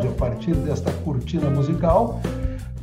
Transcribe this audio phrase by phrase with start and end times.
[0.00, 2.20] episódio a partir desta cortina musical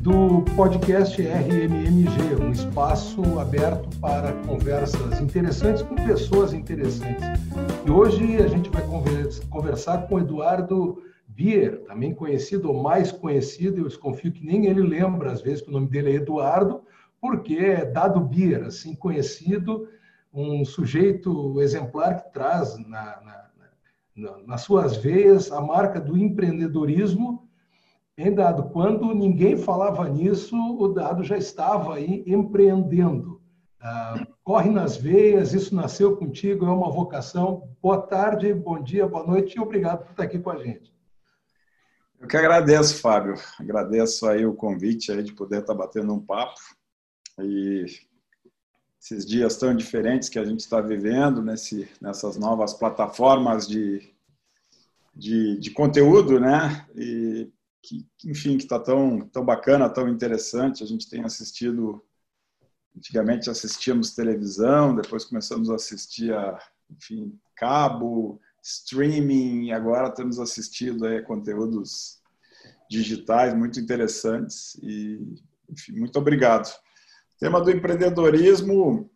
[0.00, 7.24] do podcast RMMG, um espaço aberto para conversas interessantes com pessoas interessantes.
[7.84, 8.82] E hoje a gente vai
[9.50, 15.32] conversar com Eduardo Bier, também conhecido ou mais conhecido, eu desconfio que nem ele lembra
[15.32, 16.82] às vezes que o nome dele é Eduardo,
[17.20, 19.88] porque é Dado Bier, assim conhecido,
[20.32, 23.47] um sujeito exemplar que traz na, na
[24.46, 27.48] nas suas veias a marca do empreendedorismo.
[28.16, 33.40] Em dado quando ninguém falava nisso, o dado já estava aí empreendendo.
[33.80, 37.70] Ah, corre nas veias, isso nasceu contigo, é uma vocação.
[37.80, 40.92] Boa tarde, bom dia, boa noite e obrigado por estar aqui com a gente.
[42.18, 43.34] Eu que agradeço, Fábio.
[43.60, 46.58] Agradeço aí o convite aí de poder estar batendo um papo.
[47.38, 47.86] E
[49.00, 54.12] esses dias tão diferentes que a gente está vivendo, nesse, nessas novas plataformas de,
[55.14, 56.86] de, de conteúdo, né?
[56.96, 60.82] E que, enfim, que está tão, tão bacana, tão interessante.
[60.82, 62.02] A gente tem assistido,
[62.96, 66.58] antigamente assistíamos televisão, depois começamos a assistir a,
[66.90, 72.18] enfim, cabo, streaming, e agora temos assistido aí conteúdos
[72.90, 74.74] digitais muito interessantes.
[74.82, 75.20] E,
[75.70, 76.68] enfim, muito obrigado.
[77.38, 79.08] O tema do empreendedorismo,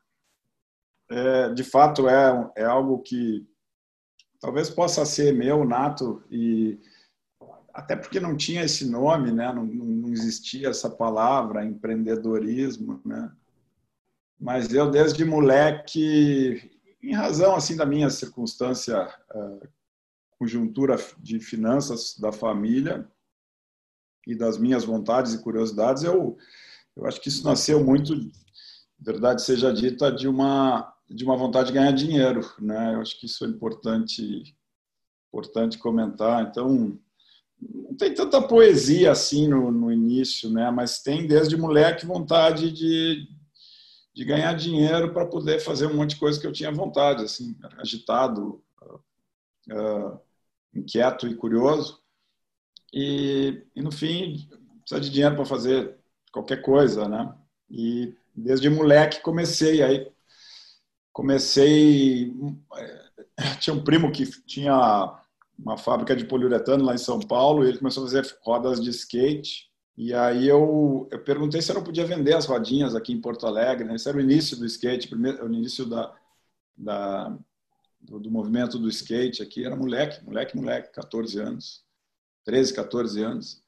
[1.11, 3.45] é, de fato, é, é algo que
[4.41, 6.79] talvez possa ser meu, nato, e
[7.75, 9.53] até porque não tinha esse nome, né?
[9.53, 13.03] não, não existia essa palavra, empreendedorismo.
[13.05, 13.33] Né?
[14.39, 16.71] Mas eu, desde moleque,
[17.03, 19.69] em razão assim da minha circunstância, uh,
[20.39, 23.05] conjuntura de finanças da família
[24.29, 26.39] e das minhas vontades e curiosidades, eu
[26.97, 28.15] eu acho que isso nasceu muito,
[28.99, 32.95] verdade seja dita, de uma de uma vontade de ganhar dinheiro, né?
[32.95, 34.57] Eu acho que isso é importante
[35.29, 36.43] importante comentar.
[36.43, 36.99] Então,
[37.59, 40.71] não tem tanta poesia assim no, no início, né?
[40.71, 43.27] Mas tem desde moleque vontade de,
[44.15, 47.57] de ganhar dinheiro para poder fazer um monte de coisa que eu tinha vontade, assim,
[47.79, 48.63] agitado,
[49.71, 50.19] uh,
[50.75, 52.03] inquieto e curioso.
[52.93, 54.49] E, e no fim,
[54.81, 55.99] precisa de dinheiro para fazer
[56.33, 57.33] qualquer coisa, né?
[57.71, 60.11] E desde moleque comecei aí
[61.13, 62.33] comecei
[62.77, 63.11] eh,
[63.61, 65.19] tinha um primo que tinha
[65.59, 68.91] uma fábrica de poliuretano lá em São Paulo e ele começou a fazer rodas de
[68.91, 73.21] skate e aí eu, eu perguntei se eu não podia vender as rodinhas aqui em
[73.21, 73.95] Porto Alegre né?
[73.95, 76.15] esse era o início do skate primeiro o início da,
[76.77, 77.37] da
[78.01, 81.85] do, do, movimento do skate aqui era moleque moleque moleque 14 anos
[82.45, 83.63] 13 14 anos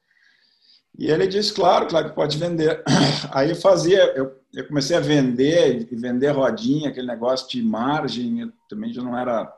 [0.97, 2.83] e ele disse, claro, claro que pode vender.
[3.31, 8.41] Aí eu fazia, eu, eu comecei a vender, e vender rodinha, aquele negócio de margem,
[8.41, 9.53] eu também já não era...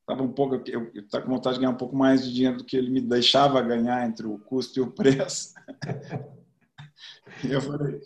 [0.00, 2.64] Estava um pouco, eu estava com vontade de ganhar um pouco mais de dinheiro do
[2.64, 5.54] que ele me deixava ganhar entre o custo e o preço.
[7.42, 8.00] E eu falei,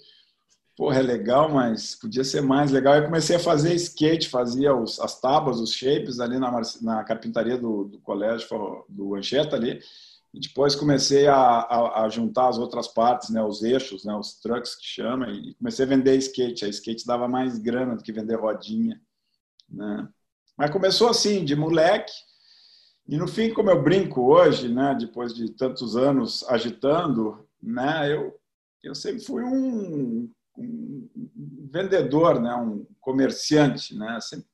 [0.76, 2.94] porra, é legal, mas podia ser mais legal.
[2.94, 7.58] Eu comecei a fazer skate, fazia os, as tábuas, os shapes ali na, na carpintaria
[7.58, 8.46] do, do colégio,
[8.88, 9.80] do Anchieta ali,
[10.32, 14.34] e depois comecei a, a, a, juntar as outras partes, né, os eixos, né, os
[14.34, 16.64] trucks que chama, e comecei a vender skate.
[16.64, 19.00] A skate dava mais grana do que vender rodinha.
[19.68, 20.08] Né?
[20.56, 22.12] Mas começou assim, de moleque.
[23.06, 28.38] E no fim, como eu brinco hoje, né, depois de tantos anos agitando, né, eu,
[28.82, 31.08] eu sempre fui um, um
[31.72, 33.96] vendedor, né, um comerciante.
[33.96, 34.46] Né, sempre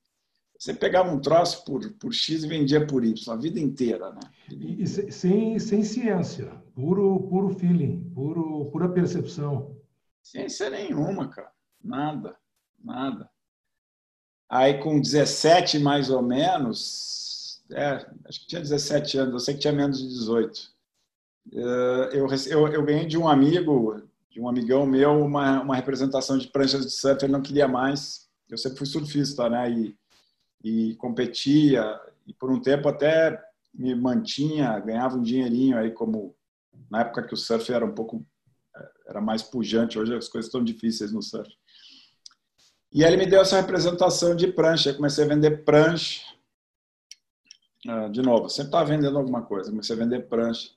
[0.64, 4.20] você pegava um troço por, por X e vendia por Y, a vida inteira, né?
[4.50, 9.76] E, sem, sem ciência, puro, puro feeling, puro, pura percepção.
[10.22, 11.50] Ciência nenhuma, cara.
[11.82, 12.34] Nada,
[12.82, 13.28] nada.
[14.48, 19.60] Aí com 17 mais ou menos, é, acho que tinha 17 anos, eu sei que
[19.60, 20.72] tinha menos de 18.
[21.52, 26.38] Eh, eu, eu, eu ganhei de um amigo, de um amigão meu, uma, uma representação
[26.38, 28.30] de pranchas de surf, ele não queria mais.
[28.48, 29.70] Eu sempre fui surfista, né?
[29.70, 29.94] E,
[30.64, 33.38] e competia e por um tempo até
[33.72, 36.34] me mantinha, ganhava um dinheirinho aí como
[36.90, 38.26] na época que o surf era um pouco
[39.06, 41.50] era mais pujante, hoje as coisas estão difíceis no surf.
[42.90, 46.22] E aí ele me deu essa representação de prancha, eu comecei a vender prancha.
[47.86, 50.70] Ah, de novo, sempre estava vendendo alguma coisa, comecei a vender prancha.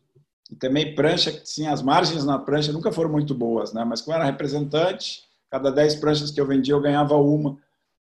[0.52, 3.86] E também prancha, sim, as margens na prancha nunca foram muito boas, né?
[3.86, 7.58] Mas como era representante, cada 10 pranchas que eu vendia eu ganhava uma.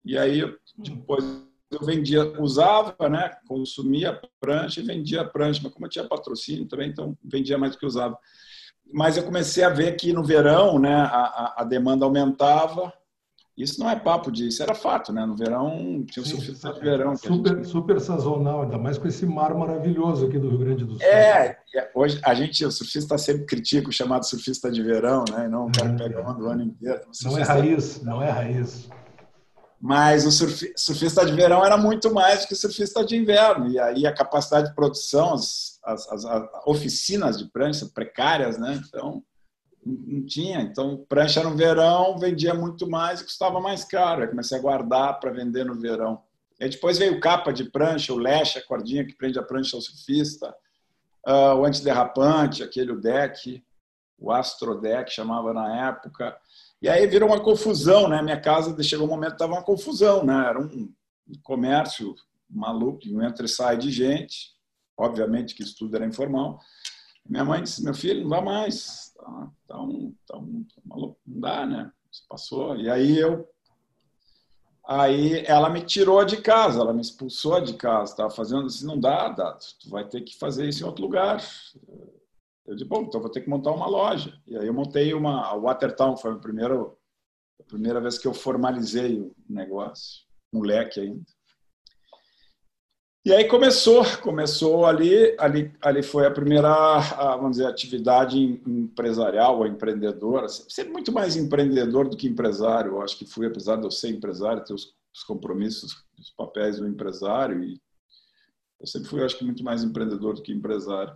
[0.03, 0.41] E aí
[0.77, 5.89] depois eu vendia, usava, né, consumia a prancha e vendia a prancha, mas como eu
[5.89, 8.17] tinha patrocínio também, então vendia mais do que usava.
[8.93, 12.93] Mas eu comecei a ver que no verão, né, a, a demanda aumentava
[13.57, 15.25] Isso não é papo disso, era fato, né?
[15.25, 17.15] No verão tinha o surfista de verão.
[17.17, 17.67] Super, gente...
[17.67, 21.01] super sazonal, ainda mais com esse mar maravilhoso aqui do Rio Grande do Sul.
[21.01, 21.57] É,
[21.95, 25.45] hoje a gente, o surfista sempre critica o chamado surfista de verão, né?
[25.45, 25.95] E não o cara é.
[25.95, 27.01] pega o ano inteiro.
[27.23, 28.89] Não é raiz, não é raiz.
[29.79, 30.31] Mas o
[30.75, 33.69] surfista de verão era muito mais do que o surfista de inverno.
[33.69, 38.81] E aí a capacidade de produção, as, as, as oficinas de prancha precárias, né?
[38.87, 39.23] Então,
[39.85, 40.61] não tinha.
[40.61, 44.23] Então, prancha no verão vendia muito mais e custava mais caro.
[44.23, 46.21] Eu comecei a guardar para vender no verão.
[46.59, 49.81] E depois veio capa de prancha, o leche, a cordinha que prende a prancha ao
[49.81, 50.53] surfista,
[51.27, 53.63] uh, o antiderrapante, aquele deck,
[54.17, 56.35] o astrodeck chamava na época.
[56.81, 58.21] E aí virou uma confusão, né?
[58.21, 60.47] Minha casa chegou um momento que estava uma confusão, né?
[60.47, 60.91] Era um
[61.43, 62.15] comércio
[62.49, 64.55] maluco, um entra e sai de gente.
[64.95, 66.59] Obviamente que isso tudo era informal.
[67.25, 71.19] Minha mãe disse: meu filho, não dá mais, tá, tá, um, tá, um, tá maluco,
[71.25, 71.91] não dá, né?
[72.11, 72.75] Isso passou.
[72.77, 73.47] E aí eu.
[74.87, 78.11] Aí ela me tirou de casa, ela me expulsou de casa.
[78.11, 79.51] Estava fazendo assim, não dá, dá,
[79.81, 81.43] tu vai ter que fazer isso em outro lugar.
[82.67, 84.37] Eu disse, bom, então vou ter que montar uma loja.
[84.45, 88.33] E aí eu montei uma, a Watertown, foi a primeira, a primeira vez que eu
[88.33, 91.23] formalizei o negócio, moleque ainda.
[93.25, 96.99] E aí começou, começou ali, ali, ali foi a primeira,
[97.37, 100.47] vamos dizer, atividade empresarial ou empreendedora.
[100.49, 102.93] Sempre muito mais empreendedor do que empresário.
[102.93, 106.79] Eu acho que fui, apesar de eu ser empresário, ter os, os compromissos, os papéis
[106.79, 107.63] do empresário.
[107.63, 107.81] E
[108.79, 111.13] eu sempre fui, acho que, muito mais empreendedor do que empresário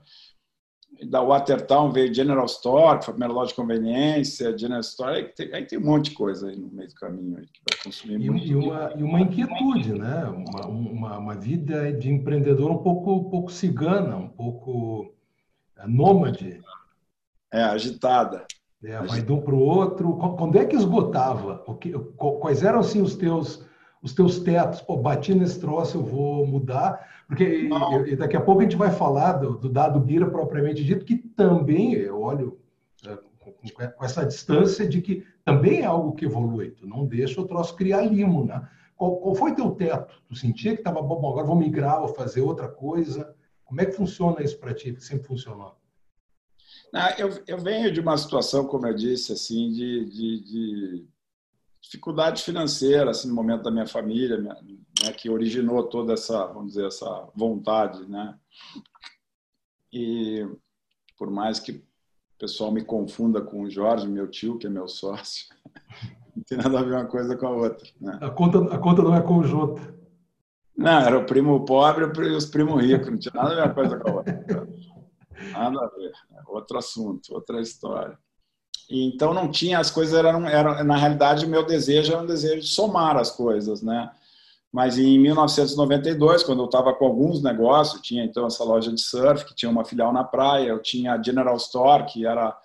[1.08, 5.24] da Watertown veio General Store, que foi a primeira loja de conveniência, General Store, aí
[5.24, 7.84] tem, aí tem um monte de coisa aí no meio do caminho aí que vai
[7.84, 8.46] consumir e, muito.
[8.46, 10.26] E uma, e uma inquietude, né?
[10.26, 15.14] Uma, uma, uma, vida de empreendedor um pouco, um pouco cigana, um pouco
[15.78, 16.62] é, nômade.
[17.52, 18.46] É, agitada.
[18.84, 20.14] É, vai de um para o outro.
[20.38, 21.64] Quando é que esgotava?
[22.40, 23.66] Quais eram assim, os teus
[24.02, 27.70] os teus tetos, pô, bati nesse troço, eu vou mudar, porque
[28.18, 31.94] daqui a pouco a gente vai falar do, do, dado Bira propriamente dito, que também
[31.94, 32.60] eu olho
[33.08, 37.48] é, com essa distância de que também é algo que evolui, tu não deixa o
[37.48, 38.68] troço criar limo, né?
[38.98, 40.22] Qual, qual foi teu teto?
[40.28, 43.34] Tu sentia que estava bom, agora vou migrar, vou fazer outra coisa?
[43.64, 45.78] Como é que funciona isso para ti, que sempre funcionou?
[46.92, 51.08] Não, eu, eu venho de uma situação, como eu disse, assim, de, de, de
[51.82, 54.56] dificuldade financeira, assim, no momento da minha família, né,
[55.18, 58.38] que originou toda essa, vamos dizer, essa vontade, né?
[59.92, 60.48] E
[61.18, 61.84] por mais que o
[62.38, 65.48] pessoal me confunda com o Jorge, meu tio, que é meu sócio,
[66.36, 67.90] não tem nada a ver uma coisa com a outra.
[68.00, 68.18] Né?
[68.22, 70.00] A, conta, a conta não é conjunta.
[70.78, 73.74] Não, era o primo pobre e os primos ricos, não tinha nada a ver uma
[73.74, 74.68] coisa com a outra.
[75.52, 76.12] Nada a ver.
[76.32, 78.18] É outro assunto, outra história.
[78.92, 82.68] Então não tinha as coisas eram, eram na realidade meu desejo era um desejo de
[82.68, 84.12] somar as coisas, né?
[84.72, 89.46] Mas em 1992, quando eu estava com alguns negócios, tinha então essa loja de surf
[89.46, 92.56] que tinha uma filial na praia, eu tinha a General Store que era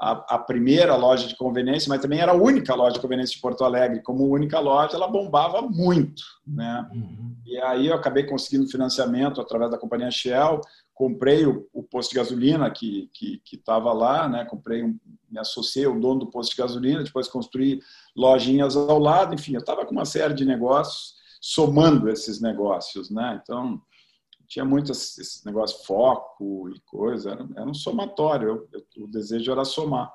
[0.00, 3.40] a, a, primeira loja de conveniência, mas também era a única loja de conveniência de
[3.40, 4.02] Porto Alegre.
[4.02, 6.86] Como única loja, ela bombava muito, né?
[6.92, 7.34] Uhum.
[7.46, 10.60] E aí eu acabei conseguindo financiamento através da companhia Shell
[10.98, 14.44] comprei o, o, posto de gasolina que que estava lá, né?
[14.44, 14.98] Comprei, um,
[15.30, 17.80] me associei ao dono do posto de gasolina, depois construí
[18.16, 23.40] lojinhas ao lado, enfim, eu estava com uma série de negócios somando esses negócios, né?
[23.42, 23.80] Então
[24.46, 28.48] tinha muito esse negócio foco e coisa, era, era um somatório.
[28.48, 30.10] Eu, eu, o desejo era somar.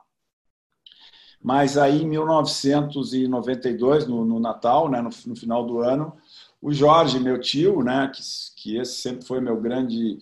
[1.41, 6.15] Mas aí, em 1992, no, no Natal, né, no, no, final do ano,
[6.61, 8.21] o Jorge, meu tio, né, que,
[8.55, 10.19] que esse sempre foi meu grande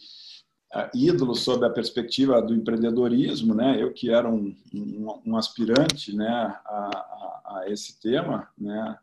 [0.94, 3.82] ídolo sob a perspectiva do empreendedorismo, né?
[3.82, 8.98] Eu que era um, um, um aspirante, né, a, a, a, esse tema, né?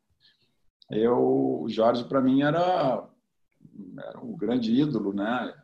[0.90, 3.06] Eu, o Jorge para mim era
[3.98, 5.54] era um grande ídolo, né?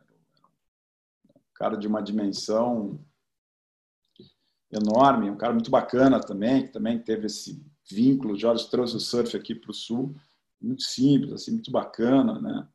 [1.35, 2.99] Um cara de uma dimensão
[4.71, 8.33] enorme, um cara muito bacana também, que também teve esse vínculo.
[8.33, 10.15] O Jorge trouxe o surf aqui para o sul,
[10.61, 12.67] muito simples, assim, muito bacana, né?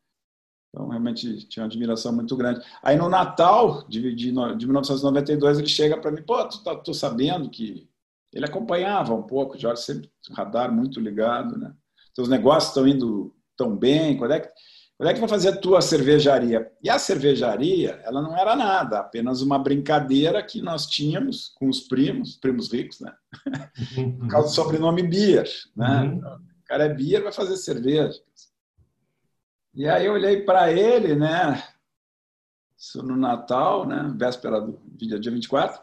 [0.71, 2.65] Então, realmente tinha uma admiração muito grande.
[2.83, 6.95] Aí, no Natal de, de, de 1992, ele chega para mim, pô, tu tá, tô
[6.95, 7.89] sabendo que
[8.33, 11.75] ele acompanhava um pouco, Jorge sempre radar muito ligado, né?
[12.15, 14.49] Teus negócios estão indo tão bem, quando é que
[15.01, 16.71] quando é que vai fazer a tua cervejaria?
[16.83, 21.81] E a cervejaria, ela não era nada, apenas uma brincadeira que nós tínhamos com os
[21.81, 23.11] primos, primos ricos, né?
[24.21, 26.03] Por causa do sobrenome Beer, né?
[26.03, 26.19] Uhum.
[26.19, 28.13] O cara é Beer, vai fazer cerveja.
[29.75, 31.63] E aí eu olhei para ele, né?
[32.77, 34.13] Isso no Natal, né?
[34.17, 35.81] Véspera do dia, dia 24.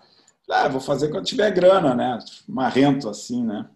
[0.50, 2.20] Ah, vou fazer quando tiver grana, né?
[2.48, 3.70] Marrento assim, né?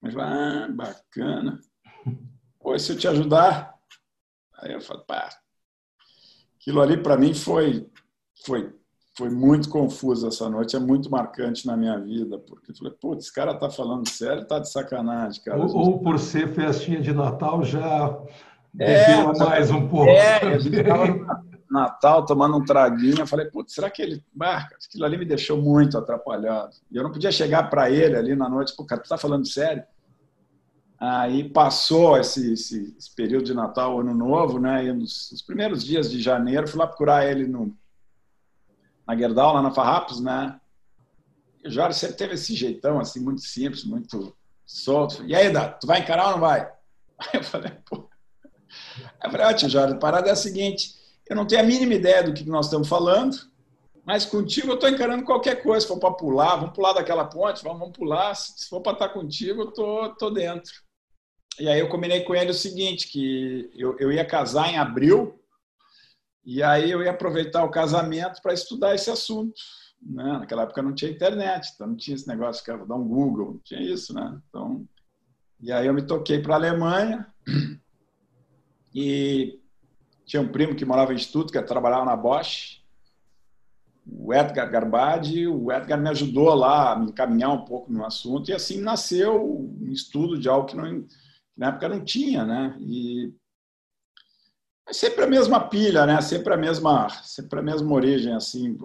[0.00, 1.60] Mas, ah, bacana.
[2.60, 3.74] Pô, se eu te ajudar?
[4.58, 5.28] Aí eu falo, pá.
[6.56, 7.86] Aquilo ali para mim foi,
[8.44, 8.74] foi,
[9.16, 13.24] foi muito confuso essa noite, é muito marcante na minha vida, porque eu falei, putz,
[13.26, 15.58] esse cara tá falando sério, tá de sacanagem, cara.
[15.58, 18.18] Ou, ou por ser festinha de Natal já
[18.78, 20.10] é, mais um pouco.
[20.10, 21.26] É, a gente tava no
[21.70, 24.24] Natal tomando um traguinho, eu falei, putz, será que ele.
[24.40, 26.76] Ah, aquilo ali me deixou muito atrapalhado.
[26.90, 29.46] E eu não podia chegar para ele ali na noite, pô, cara, tu tá falando
[29.46, 29.84] sério?
[30.98, 34.86] Aí passou esse, esse, esse, período de Natal, Ano Novo, né?
[34.86, 37.76] E nos, nos, primeiros dias de janeiro, fui lá procurar ele no,
[39.06, 40.58] na Gerdau, lá na Farrapos, né?
[41.62, 45.24] E o Jorge sempre teve esse jeitão, assim, muito simples, muito solto.
[45.24, 46.60] E aí, Dá, tu vai encarar ou não vai?
[47.18, 48.08] Aí eu falei, pô.
[49.22, 50.94] Eu falei, ó, tio Jorge, a parada é a seguinte:
[51.28, 53.36] eu não tenho a mínima ideia do que nós estamos falando,
[54.04, 55.80] mas contigo eu estou encarando qualquer coisa.
[55.80, 58.34] Se for para pular, vamos pular daquela ponte, vamos, vamos pular.
[58.34, 60.72] Se for para estar tá contigo, eu tô, tô dentro.
[61.58, 65.40] E aí eu combinei com ele o seguinte, que eu, eu ia casar em abril,
[66.44, 69.54] e aí eu ia aproveitar o casamento para estudar esse assunto.
[70.02, 70.24] Né?
[70.24, 73.60] Naquela época não tinha internet, então não tinha esse negócio que dar um Google, não
[73.60, 74.38] tinha isso, né?
[74.48, 74.86] Então,
[75.60, 77.26] e aí eu me toquei para a Alemanha
[78.94, 79.60] e
[80.24, 82.82] tinha um primo que morava em Stuttgart, trabalhava na Bosch,
[84.06, 88.50] o Edgar Garbadi, o Edgar me ajudou lá a me encaminhar um pouco no assunto,
[88.50, 91.08] e assim nasceu um estudo de algo que, não, que
[91.56, 92.76] na época não tinha, né?
[92.80, 93.32] E
[94.86, 96.20] é sempre a mesma pilha, né?
[96.20, 98.76] Sempre a mesma, sempre a mesma origem, assim,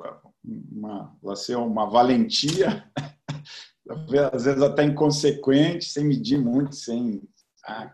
[0.71, 2.89] uma, ser uma valentia,
[4.33, 7.21] às vezes até inconsequente, sem medir muito, sem.
[7.65, 7.93] Ah,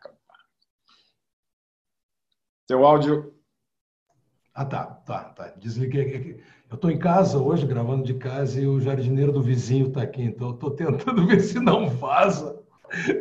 [2.67, 3.35] Teu áudio
[4.55, 5.53] ah, tá, tá, tá.
[5.57, 6.41] Desliguei.
[6.69, 10.21] Eu estou em casa hoje, gravando de casa, e o jardineiro do vizinho está aqui,
[10.23, 12.57] então estou tentando ver se não vaza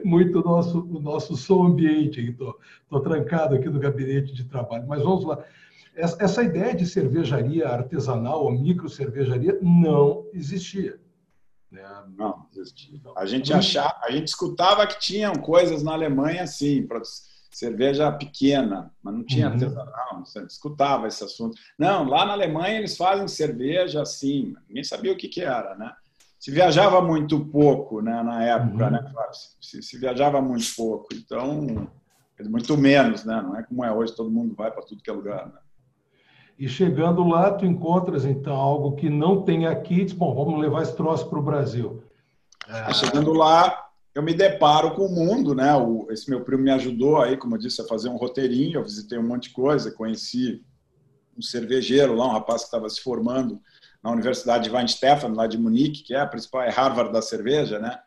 [0.05, 2.21] muito o nosso, o nosso som ambiente.
[2.21, 4.87] Estou trancado aqui no gabinete de trabalho.
[4.87, 5.45] Mas vamos lá.
[5.97, 11.01] Essa, essa ideia de cervejaria artesanal ou micro cervejaria não existia.
[11.69, 11.83] Né?
[12.17, 13.01] Não, existia.
[13.17, 16.87] A gente achava, a gente escutava que tinham coisas na Alemanha assim,
[17.55, 19.53] cerveja pequena, mas não tinha uhum.
[19.53, 21.57] artesanal, você escutava esse assunto.
[21.79, 25.93] Não, lá na Alemanha eles fazem cerveja assim, ninguém sabia o que, que era, né?
[26.39, 28.91] Se viajava muito pouco, né, na época, uhum.
[28.91, 29.13] né,
[29.61, 31.89] se, se, viajava muito pouco, então
[32.43, 33.41] muito menos, né?
[33.41, 35.59] Não é como é hoje, todo mundo vai para tudo que é lugar, né?
[36.59, 40.83] E chegando lá, tu encontras então algo que não tem aqui, diz, bom, vamos levar
[40.83, 42.03] esse troço para o Brasil.
[42.69, 42.93] É...
[42.93, 43.84] Chegando lá,
[44.15, 45.75] eu me deparo com o mundo, né?
[45.75, 48.79] O, esse meu primo me ajudou aí, como eu disse, a fazer um roteirinho.
[48.79, 50.65] Eu visitei um monte de coisa, conheci
[51.37, 53.61] um cervejeiro lá, um rapaz que estava se formando
[54.03, 57.79] na Universidade de Weinstefan, lá de Munique, que é a principal é Harvard da cerveja,
[57.79, 57.99] né?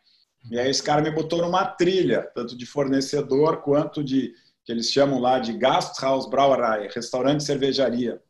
[0.50, 4.34] E aí esse cara me botou numa trilha, tanto de fornecedor quanto de
[4.64, 8.22] que eles chamam lá de Gasthaus Brauerei, restaurante cervejaria.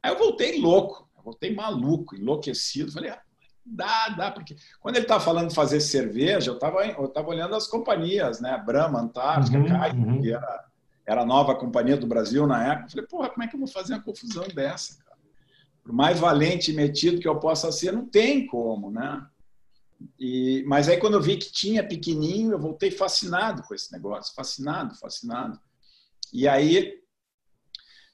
[0.00, 2.92] Aí eu voltei louco, eu voltei maluco, enlouquecido.
[2.92, 3.20] Falei, ah,
[3.68, 7.56] Dá, dá, porque quando ele estava falando de fazer cerveja, eu estava eu tava olhando
[7.56, 8.56] as companhias, né?
[8.64, 10.22] Brahma, Antártica, uhum, uhum.
[10.22, 10.64] que era,
[11.04, 12.86] era a nova companhia do Brasil na época.
[12.86, 15.16] Eu falei, porra, como é que eu vou fazer uma confusão dessa, cara?
[15.82, 19.26] Por mais valente e metido que eu possa ser, não tem como, né?
[20.18, 24.34] E, mas aí quando eu vi que tinha pequenininho, eu voltei fascinado com esse negócio,
[24.34, 25.58] fascinado, fascinado.
[26.32, 27.00] E aí,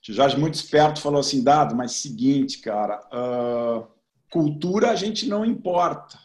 [0.08, 3.86] o Jorge, muito esperto, falou assim, Dado, mas seguinte, cara, uh,
[4.32, 6.18] cultura a gente não importa.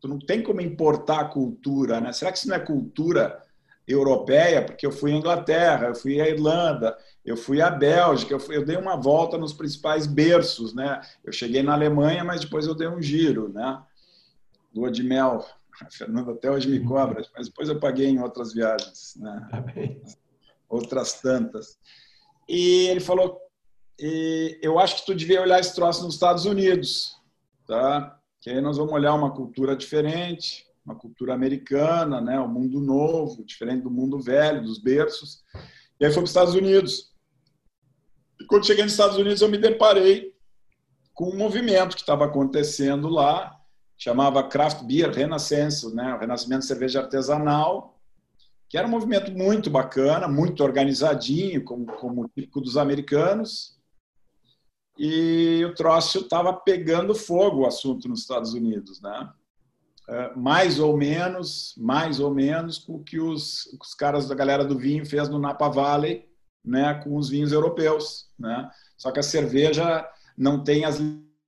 [0.00, 2.12] Tu não tem como importar a cultura, né?
[2.12, 3.42] Será que isso não é cultura
[3.86, 4.64] europeia?
[4.64, 8.56] Porque eu fui à Inglaterra, eu fui à Irlanda, eu fui à Bélgica, eu, fui,
[8.56, 11.00] eu dei uma volta nos principais berços, né?
[11.24, 13.82] Eu cheguei na Alemanha, mas depois eu dei um giro, né?
[14.72, 15.44] Lua de mel.
[15.82, 19.48] A Fernanda até hoje me cobra, mas depois eu paguei em outras viagens, né?
[19.50, 19.64] Tá
[20.68, 21.76] outras tantas.
[22.48, 23.40] E ele falou,
[24.60, 27.17] eu acho que tu devia olhar esse troço nos Estados Unidos
[27.68, 28.18] tá?
[28.40, 32.40] Que aí nós vamos olhar uma cultura diferente, uma cultura americana, né?
[32.40, 35.44] Um mundo novo, diferente do mundo velho, dos berços.
[36.00, 37.12] E aí fui para os Estados Unidos.
[38.40, 40.34] E quando cheguei nos Estados Unidos, eu me deparei
[41.12, 43.54] com um movimento que estava acontecendo lá,
[43.96, 46.14] chamava Craft Beer Renaissance, né?
[46.14, 48.00] O Renascimento de Cerveja Artesanal,
[48.68, 53.77] que era um movimento muito bacana, muito organizadinho, como, como típico dos americanos
[54.98, 59.30] e o troço estava pegando fogo o assunto nos Estados Unidos, né?
[60.08, 64.64] É, mais ou menos, mais ou menos com o que os, os caras da galera
[64.64, 66.26] do vinho fez no Napa Valley,
[66.64, 68.70] né, com os vinhos europeus, né?
[68.96, 70.98] Só que a cerveja não tem as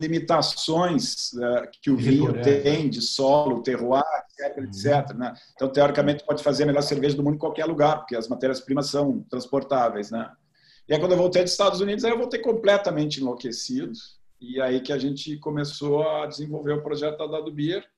[0.01, 4.03] limitações uh, que o vinho tem de solo, terroir,
[4.39, 4.65] etc, uhum.
[4.65, 5.17] etc.
[5.17, 5.35] Né?
[5.55, 8.89] Então, teoricamente, pode fazer a melhor cerveja do mundo em qualquer lugar, porque as matérias-primas
[8.89, 10.11] são transportáveis.
[10.11, 10.31] Né?
[10.91, 13.93] E aí, quando eu voltei dos Estados Unidos, aí eu voltei completamente enlouquecido.
[14.41, 17.89] E aí que a gente começou a desenvolver o projeto da Dado Beer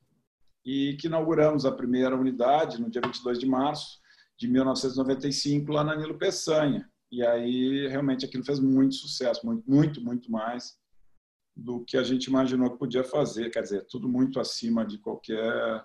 [0.62, 3.98] e que inauguramos a primeira unidade no dia 22 de março
[4.38, 6.86] de 1995 lá na Nilo Peçanha.
[7.10, 10.76] E aí realmente aquilo fez muito sucesso, muito, muito, muito mais
[11.56, 13.48] do que a gente imaginou que podia fazer.
[13.48, 15.82] Quer dizer, tudo muito acima de qualquer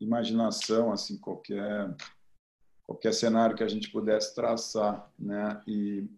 [0.00, 1.92] imaginação, assim, qualquer
[2.90, 5.62] qualquer cenário que a gente pudesse traçar, né?
[5.64, 6.08] E,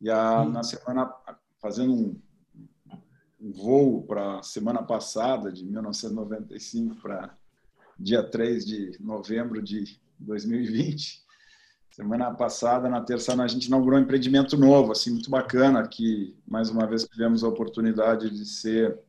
[0.00, 1.12] e a, na semana
[1.60, 2.22] fazendo um,
[3.40, 7.36] um voo para semana passada de 1995 para
[7.98, 11.26] dia 3 de novembro de 2020
[11.96, 16.68] Semana passada, na terça, a gente inaugurou um empreendimento novo, assim, muito bacana, que mais
[16.68, 19.00] uma vez tivemos a oportunidade de ser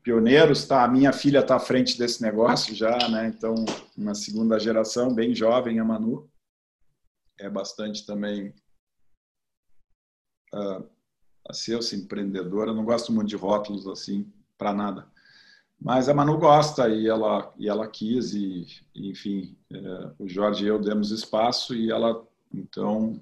[0.00, 0.84] pioneiros, tá?
[0.84, 3.26] A minha filha está à frente desse negócio já, né?
[3.26, 3.56] Então,
[3.98, 6.30] uma segunda geração, bem jovem, a Manu.
[7.36, 8.54] É bastante também
[10.54, 10.84] uh,
[11.48, 12.70] a ser empreendedora.
[12.70, 15.06] Eu não gosto muito de rótulos assim, para nada.
[15.80, 20.68] Mas a Manu gosta e ela, e ela quis, e, enfim, é, o Jorge e
[20.68, 23.20] eu demos espaço e ela, então,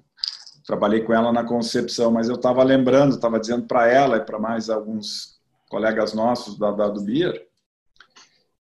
[0.63, 4.37] trabalhei com ela na concepção, mas eu estava lembrando, estava dizendo para ela e para
[4.37, 7.47] mais alguns colegas nossos da Dado Beer,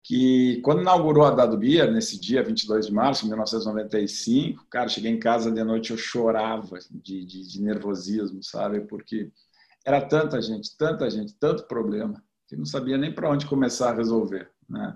[0.04, 5.10] que quando inaugurou a Dado Beer, nesse dia 22 de março de 1995, cara, cheguei
[5.10, 8.82] em casa de noite eu chorava de, de, de nervosismo, sabe?
[8.82, 9.32] Porque
[9.82, 13.94] era tanta gente, tanta gente, tanto problema que não sabia nem para onde começar a
[13.94, 14.50] resolver.
[14.68, 14.94] Né?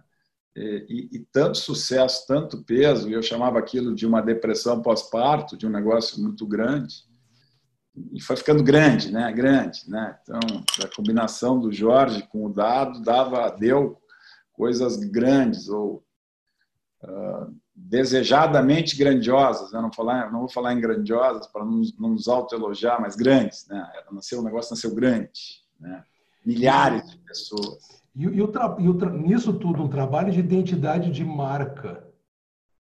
[0.55, 5.67] E, e, tanto sucesso, tanto peso, e eu chamava aquilo de uma depressão pós-parto, de
[5.67, 7.07] um negócio muito grande,
[8.13, 9.33] e foi ficando grande, né?
[9.33, 10.19] Grande, né?
[10.23, 10.41] Então,
[10.83, 13.99] a combinação do Jorge com o dado dava, deu
[14.59, 16.03] coisas grandes ou
[17.05, 19.71] uh, desejadamente grandiosas.
[19.73, 19.81] Né?
[19.81, 23.89] Não, falar, não vou falar em grandiosas para não, nos autoelogiar, mas grandes, né?
[24.11, 26.03] Nasceu, o negócio nasceu grande, né?
[26.45, 28.03] milhares de pessoas.
[28.17, 32.05] E, e, o, e o nisso tudo, um trabalho de identidade de marca.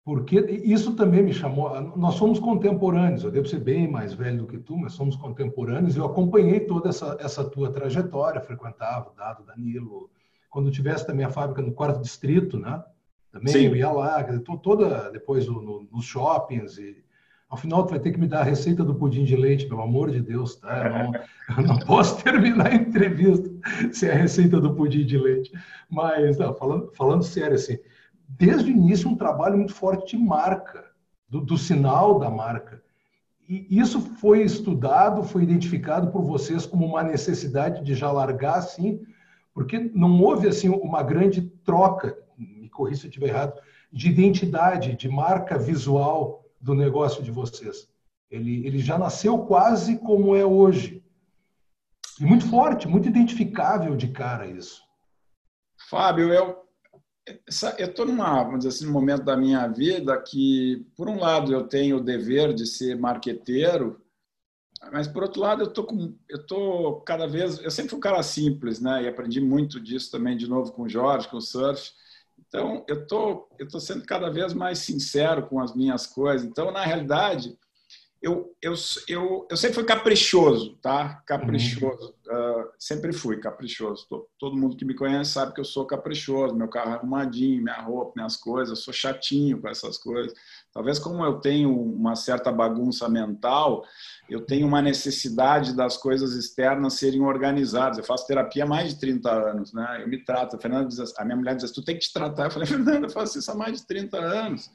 [0.04, 1.80] Porque isso também me chamou.
[1.96, 5.96] Nós somos contemporâneos, eu devo ser bem mais velho do que tu, mas somos contemporâneos.
[5.96, 10.10] Eu acompanhei toda essa, essa tua trajetória, frequentava o Dado, Danilo.
[10.54, 12.80] Quando tivesse também a fábrica no quarto distrito, né?
[13.32, 13.66] Também Sim.
[13.66, 14.22] eu ia lá,
[14.62, 17.02] toda depois no, nos shoppings e
[17.48, 19.82] ao final, tu vai ter que me dar a receita do pudim de leite, pelo
[19.82, 20.86] amor de Deus, tá?
[20.86, 21.12] Eu não,
[21.58, 23.50] eu não posso terminar a entrevista
[23.92, 25.50] sem a receita do pudim de leite.
[25.90, 27.76] Mas, não, falando, falando sério, assim,
[28.28, 30.84] desde o início, um trabalho muito forte de marca,
[31.28, 32.80] do, do sinal da marca.
[33.48, 39.00] E isso foi estudado, foi identificado por vocês como uma necessidade de já largar assim,
[39.54, 43.58] porque não houve assim uma grande troca, me corri se eu estiver errado,
[43.92, 47.88] de identidade, de marca visual do negócio de vocês.
[48.28, 51.04] Ele, ele já nasceu quase como é hoje.
[52.20, 54.82] E muito forte, muito identificável de cara isso.
[55.88, 56.64] Fábio, eu
[57.78, 61.66] estou numa, vamos dizer assim, num momento da minha vida que, por um lado, eu
[61.66, 64.03] tenho o dever de ser marqueteiro,
[64.92, 68.02] mas por outro lado, eu tô com, eu tô cada vez, eu sempre fui um
[68.02, 69.02] cara simples, né?
[69.02, 71.92] E aprendi muito disso também de novo com o Jorge, com o surf.
[72.48, 76.46] Então, eu tô, eu tô sendo cada vez mais sincero com as minhas coisas.
[76.46, 77.58] Então, na realidade,
[78.22, 78.74] eu, eu,
[79.08, 81.22] eu, eu sempre fui caprichoso, tá?
[81.26, 82.14] Caprichoso.
[82.26, 82.34] Uhum.
[82.78, 84.06] Sempre fui caprichoso.
[84.38, 86.54] Todo, mundo que me conhece sabe que eu sou caprichoso.
[86.54, 88.70] Meu carro é arrumadinho, minha roupa, minhas coisas.
[88.70, 90.34] Eu sou chatinho com essas coisas.
[90.72, 93.84] Talvez como eu tenho uma certa bagunça mental,
[94.28, 97.98] eu tenho uma necessidade das coisas externas serem organizadas.
[97.98, 100.00] Eu faço terapia há mais de 30 anos, né?
[100.02, 100.56] Eu me trato.
[100.56, 102.46] A, Fernanda diz, a minha mulher diz, tu tem que te tratar.
[102.46, 104.70] Eu falei, Fernanda, eu faço isso há mais de 30 anos.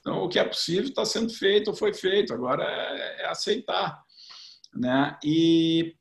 [0.00, 2.34] Então, o que é possível está sendo feito ou foi feito.
[2.34, 4.02] Agora é, é aceitar,
[4.74, 5.16] né?
[5.22, 5.94] E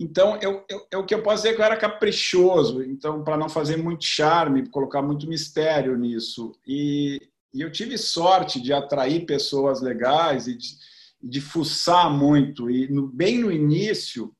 [0.00, 3.22] então, eu, eu, eu, o que eu posso dizer é que eu era caprichoso, então,
[3.22, 6.52] para não fazer muito charme, colocar muito mistério nisso.
[6.66, 7.20] E,
[7.52, 10.68] e eu tive sorte de atrair pessoas legais e de,
[11.22, 12.70] de fuçar muito.
[12.70, 14.34] E no, bem no início,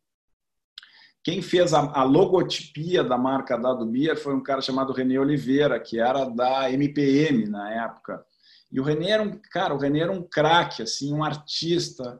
[1.22, 5.78] quem fez a, a, logotipia da marca Dado Beer foi um cara chamado René Oliveira,
[5.78, 8.24] que era da MPM na época.
[8.72, 12.18] E o René era um cara, o era um craque, assim, um artista,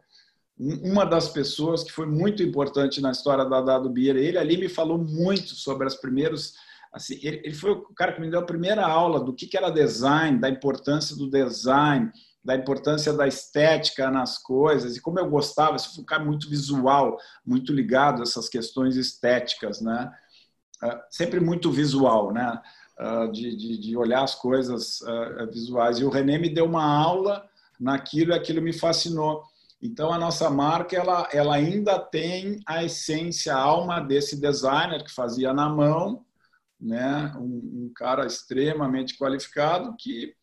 [0.83, 4.17] uma das pessoas que foi muito importante na história da Dado Beer.
[4.17, 6.55] Ele ali me falou muito sobre as primeiros
[6.93, 9.57] Assim, ele, ele, foi o cara que me deu a primeira aula do que, que
[9.57, 12.11] era design, da importância do design,
[12.45, 17.73] da importância da estética nas coisas e como eu gostava, se ficar muito visual, muito
[17.73, 20.11] ligado a essas questões estéticas, né?
[20.83, 22.61] Ah, sempre muito visual, né?
[22.99, 25.99] Ah, de, de, de olhar as coisas ah, visuais.
[25.99, 29.45] E o René me deu uma aula naquilo e aquilo me fascinou.
[29.83, 35.13] Então, a nossa marca ela, ela ainda tem a essência, a alma desse designer que
[35.13, 36.25] fazia na mão,
[36.79, 37.33] né?
[37.37, 40.35] um, um cara extremamente qualificado que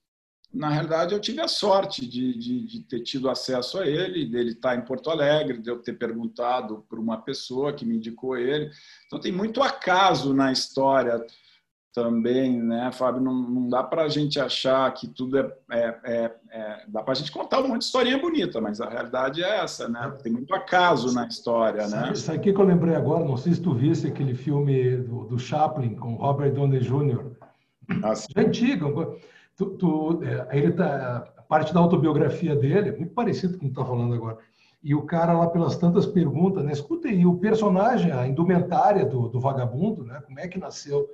[0.53, 4.51] na realidade, eu tive a sorte de, de, de, ter tido acesso a ele, dele
[4.51, 8.71] estar em Porto Alegre, de eu ter perguntado para uma pessoa que me indicou ele.
[9.05, 11.23] Então, tem muito acaso na história
[11.97, 13.19] também, né, Fábio?
[13.19, 15.51] Não, não dá para a gente achar que tudo é.
[15.71, 18.87] é, é, é dá para a gente contar um monte de historinha bonita, mas a
[18.87, 20.15] realidade é essa, né?
[20.21, 22.11] Tem muito acaso na história, né?
[22.13, 25.39] Isso aqui que eu lembrei agora, não sei se tu viste aquele filme do, do
[25.39, 27.31] Chaplin com Robert Downey Jr.
[28.03, 29.17] Ah, é antigo.
[29.55, 33.69] Tu, tu, é, ele tá, a parte da autobiografia dele é muito parecido com o
[33.69, 34.37] que tu está falando agora.
[34.83, 36.71] E o cara lá, pelas tantas perguntas, né?
[36.71, 40.21] Escuta aí, o personagem, a indumentária do, do vagabundo, né?
[40.27, 41.09] Como é que nasceu?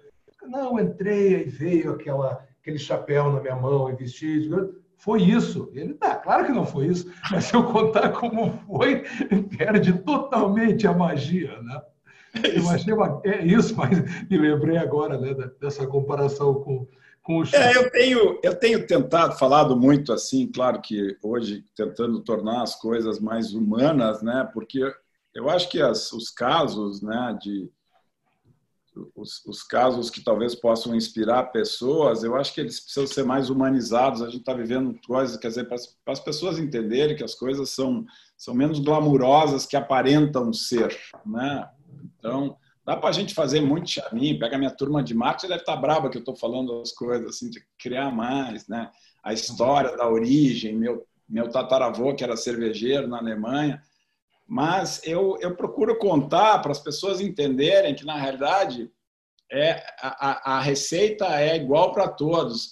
[0.47, 4.81] Não, entrei e veio aquela, aquele chapéu na minha mão e vestido.
[4.97, 5.69] Foi isso.
[5.73, 9.03] Ele, tá, claro que não foi isso, mas se eu contar como foi,
[9.57, 11.81] perde totalmente a magia, né?
[12.55, 16.87] Eu achei uma, é isso, mas me lembrei agora né, dessa comparação com,
[17.21, 22.21] com o É, eu tenho, eu tenho tentado, falado muito assim, claro que hoje tentando
[22.21, 24.49] tornar as coisas mais humanas, né?
[24.51, 24.81] Porque
[25.33, 27.69] eu acho que as, os casos, né, de
[29.15, 33.49] os, os, casos que talvez possam inspirar pessoas, eu acho que eles precisam ser mais
[33.49, 34.21] humanizados.
[34.21, 35.77] A gente está vivendo coisas, quer dizer, para
[36.13, 38.05] as, pessoas entenderem que as coisas são,
[38.37, 40.95] são menos glamurosas que aparentam ser.
[41.25, 41.67] Né?
[42.17, 44.39] Então, dá para a gente fazer muito chaminho.
[44.39, 46.91] Pega a minha turma de marketing, deve estar tá brava que eu estou falando as
[46.91, 48.67] coisas, assim, de criar mais.
[48.67, 48.89] Né?
[49.23, 53.81] A história da origem, meu, meu tataravô, que era cervejeiro na Alemanha
[54.53, 58.87] mas eu, eu procuro contar para as pessoas entenderem que, na realidade,
[59.51, 62.69] é, a, a receita é igual para todos.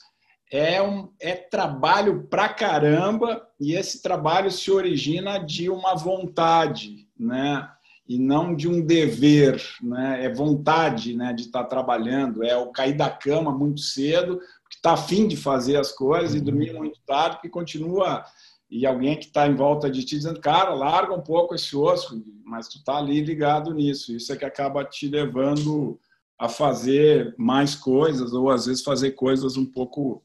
[0.51, 7.67] É, um, é trabalho para caramba e esse trabalho se origina de uma vontade, né?
[8.07, 10.23] E não de um dever, né?
[10.23, 11.33] É vontade, né?
[11.33, 14.37] De estar tá trabalhando, é o cair da cama muito cedo,
[14.69, 18.23] que está afim de fazer as coisas e dormir muito tarde, que continua
[18.71, 22.23] e alguém que está em volta de ti dizendo, cara, larga um pouco esse osso,
[22.45, 24.15] mas tu está ali ligado nisso.
[24.15, 25.99] Isso é que acaba te levando
[26.39, 30.23] a fazer mais coisas ou às vezes fazer coisas um pouco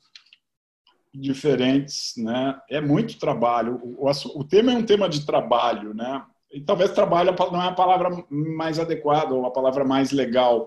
[1.13, 2.57] diferentes, né?
[2.71, 3.81] É muito trabalho.
[3.83, 6.25] O, o, o tema é um tema de trabalho, né?
[6.53, 10.67] E talvez trabalho não é a palavra mais adequada ou a palavra mais legal,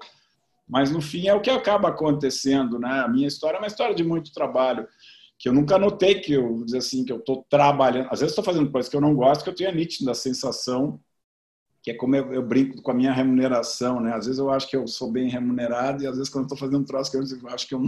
[0.67, 3.01] mas no fim é o que acaba acontecendo, né?
[3.05, 4.85] A minha história é uma história de muito trabalho
[5.39, 8.09] que eu nunca notei que eu dizer assim que eu estou trabalhando.
[8.11, 10.99] Às vezes estou fazendo coisas que eu não gosto, que eu tenho a nítida sensação
[11.81, 14.13] que é como eu, eu, brinco com a minha remuneração, né?
[14.13, 16.79] Às vezes eu acho que eu sou bem remunerado e às vezes quando estou fazendo
[16.79, 17.81] um troço que eu, acho que eu,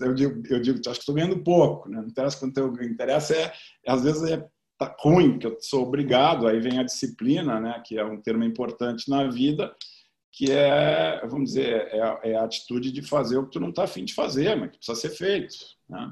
[0.00, 2.00] eu digo, eu digo, acho que estou ganhando pouco, né?
[2.00, 3.52] Não interessa quanto eu interessa é,
[3.86, 6.46] às vezes é tá ruim que eu sou obrigado.
[6.46, 7.82] Aí vem a disciplina, né?
[7.84, 9.74] Que é um termo importante na vida,
[10.30, 13.84] que é, vamos dizer, é, é a atitude de fazer o que tu não está
[13.84, 15.56] afim de fazer, mas que precisa ser feito,
[15.88, 16.08] né?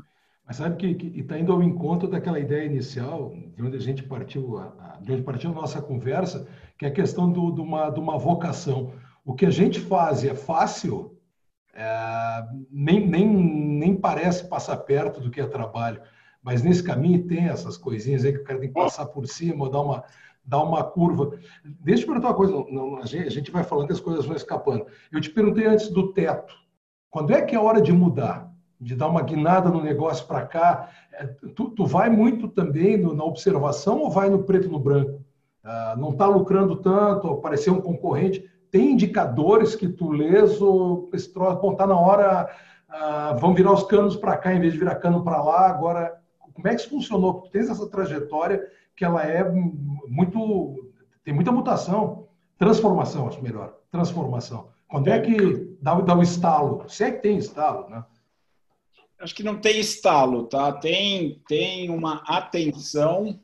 [0.46, 4.60] Mas sabe que está indo ao encontro daquela ideia inicial, de onde a gente partiu,
[5.00, 6.46] de onde partiu a nossa conversa,
[6.78, 8.92] que é a questão do, de, uma, de uma vocação.
[9.24, 11.18] O que a gente faz é fácil,
[11.74, 16.00] é, nem, nem, nem parece passar perto do que é trabalho,
[16.40, 19.68] mas nesse caminho tem essas coisinhas aí que o cara tem que passar por cima,
[19.68, 20.04] dar uma,
[20.44, 21.36] dar uma curva.
[21.64, 24.24] Deixa eu perguntar uma coisa, não, a, gente, a gente vai falando que as coisas
[24.24, 24.86] vão escapando.
[25.10, 26.54] Eu te perguntei antes do teto.
[27.10, 28.55] Quando é que é hora de mudar?
[28.80, 30.90] De dar uma guinada no negócio para cá.
[31.12, 34.78] É, tu, tu, vai muito também no, na observação ou vai no preto e no
[34.78, 35.20] branco?
[35.64, 38.44] Ah, não está lucrando tanto, apareceu um concorrente.
[38.70, 42.48] Tem indicadores que tu lês ou esse troço, bom, tá na hora,
[42.88, 45.68] ah, vão virar os canos para cá em vez de virar cano para lá.
[45.68, 46.20] Agora,
[46.52, 47.40] como é que isso funcionou?
[47.42, 48.62] Tu tens essa trajetória
[48.94, 49.44] que ela é
[50.08, 50.92] muito.
[51.24, 52.26] tem muita mutação.
[52.58, 53.74] Transformação, acho melhor.
[53.90, 54.68] Transformação.
[54.88, 56.84] Quando é que dá, dá o estalo?
[56.88, 58.04] Se é que tem estalo, né?
[59.18, 60.72] Acho que não tem estalo, tá?
[60.72, 63.40] Tem, tem uma atenção.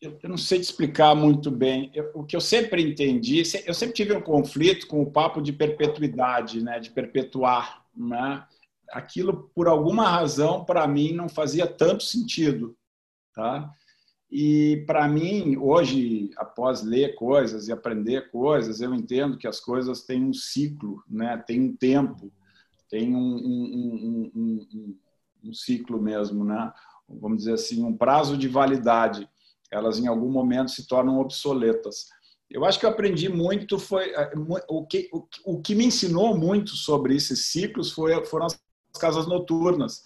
[0.00, 1.90] Eu, eu não sei te explicar muito bem.
[1.94, 5.52] Eu, o que eu sempre entendi, eu sempre tive um conflito com o papo de
[5.52, 6.78] perpetuidade, né?
[6.80, 8.44] De perpetuar, né?
[8.90, 12.76] Aquilo, por alguma razão, para mim não fazia tanto sentido,
[13.34, 13.70] tá?
[14.30, 20.02] E para mim, hoje, após ler coisas e aprender coisas, eu entendo que as coisas
[20.02, 21.36] têm um ciclo, né?
[21.46, 22.32] Tem um tempo
[22.90, 24.98] tem um, um, um,
[25.44, 26.72] um ciclo mesmo, né?
[27.08, 29.28] vamos dizer assim, um prazo de validade.
[29.70, 32.06] Elas, em algum momento, se tornam obsoletas.
[32.50, 34.32] Eu acho que eu aprendi muito, foi é,
[34.68, 35.08] o que,
[35.44, 38.60] o, que me ensinou muito sobre esses ciclos foi, foram as
[38.98, 40.02] casas noturnas,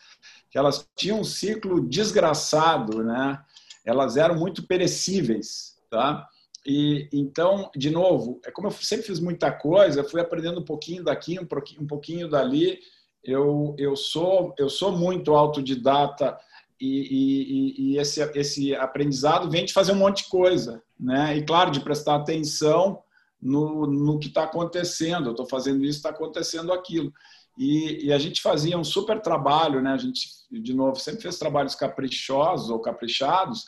[0.50, 3.42] que elas tinham um ciclo desgraçado, né?
[3.84, 5.78] elas eram muito perecíveis.
[5.90, 6.28] Tá?
[6.66, 11.04] E então, de novo, é como eu sempre fiz muita coisa, fui aprendendo um pouquinho
[11.04, 12.78] daqui, um pouquinho, dali.
[13.22, 16.38] Eu, eu sou eu sou muito autodidata
[16.80, 21.36] e, e, e, esse esse aprendizado vem de fazer um monte de coisa, né?
[21.36, 23.02] E claro, de prestar atenção
[23.40, 25.26] no, no que está acontecendo.
[25.26, 27.12] Eu estou fazendo isso, está acontecendo aquilo.
[27.58, 29.92] E, e, a gente fazia um super trabalho, né?
[29.92, 33.66] A gente, de novo, sempre fez trabalhos caprichosos ou caprichados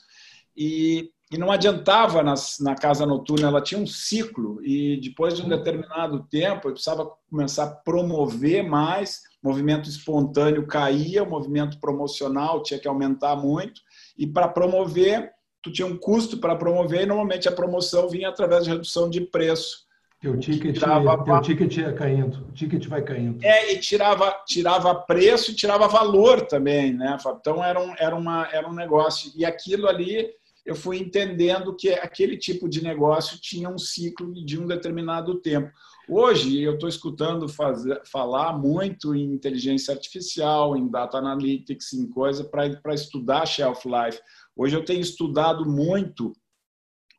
[0.57, 5.43] e e não adiantava nas, na casa noturna, ela tinha um ciclo e depois de
[5.43, 12.63] um determinado tempo eu precisava começar a promover mais, movimento espontâneo caía, o movimento promocional
[12.63, 13.81] tinha que aumentar muito
[14.17, 18.65] e para promover, tu tinha um custo para promover e normalmente a promoção vinha através
[18.65, 19.85] de redução de preço.
[20.21, 23.45] Teu ticket, tirava, teu ticket ia caindo, o ticket vai caindo.
[23.45, 27.19] É, e tirava, tirava preço e tirava valor também, né?
[27.39, 29.31] Então era um, era, uma, era um negócio.
[29.37, 30.31] E aquilo ali
[30.67, 35.71] eu fui entendendo que aquele tipo de negócio tinha um ciclo de um determinado tempo.
[36.09, 42.45] Hoje, eu estou escutando fazer, falar muito em inteligência artificial, em data analytics, em coisa
[42.45, 44.21] para estudar shelf life.
[44.57, 46.33] Hoje eu tenho estudado muito,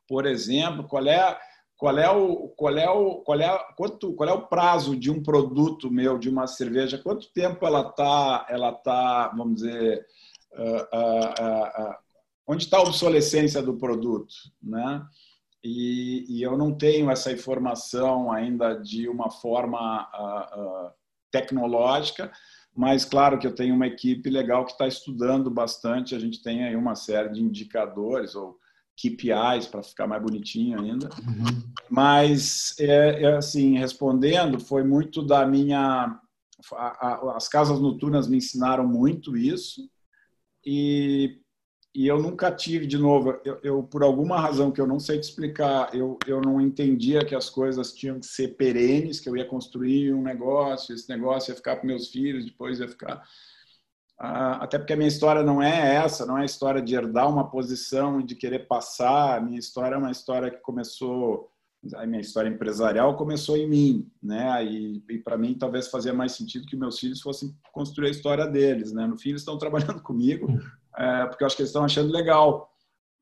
[0.06, 1.38] por exemplo, qual é
[1.78, 5.22] qual é o qual é o qual é quanto qual é o prazo de um
[5.22, 10.04] produto meu de uma cerveja quanto tempo ela tá ela tá vamos dizer
[10.54, 11.94] uh, uh, uh,
[12.48, 15.06] onde está a obsolescência do produto, né?
[15.62, 20.90] E, e, eu não tenho essa informação ainda de uma forma uh, uh,
[21.30, 22.32] tecnológica,
[22.74, 26.14] mas claro que eu tenho uma equipe legal que está estudando bastante.
[26.14, 28.56] A gente tem aí uma série de indicadores ou
[28.96, 31.08] KPIs para ficar mais bonitinho ainda.
[31.26, 31.72] Uhum.
[31.90, 36.18] Mas é, é, assim, respondendo, foi muito da minha
[36.72, 39.88] a, a, as casas noturnas me ensinaram muito isso
[40.64, 41.40] e
[41.94, 45.18] e eu nunca tive, de novo, eu, eu, por alguma razão que eu não sei
[45.18, 49.36] te explicar, eu, eu não entendia que as coisas tinham que ser perenes, que eu
[49.36, 53.22] ia construir um negócio, esse negócio ia ficar para meus filhos, depois ia ficar.
[54.18, 57.28] Ah, até porque a minha história não é essa, não é a história de herdar
[57.28, 59.38] uma posição e de querer passar.
[59.38, 61.50] A minha história é uma história que começou,
[61.94, 64.64] a minha história empresarial começou em mim, né?
[64.64, 68.46] E, e para mim talvez fazia mais sentido que meus filhos fossem construir a história
[68.46, 69.06] deles, né?
[69.06, 70.48] No fim eles estão trabalhando comigo
[70.98, 72.68] é, porque eu acho que eles estão achando legal.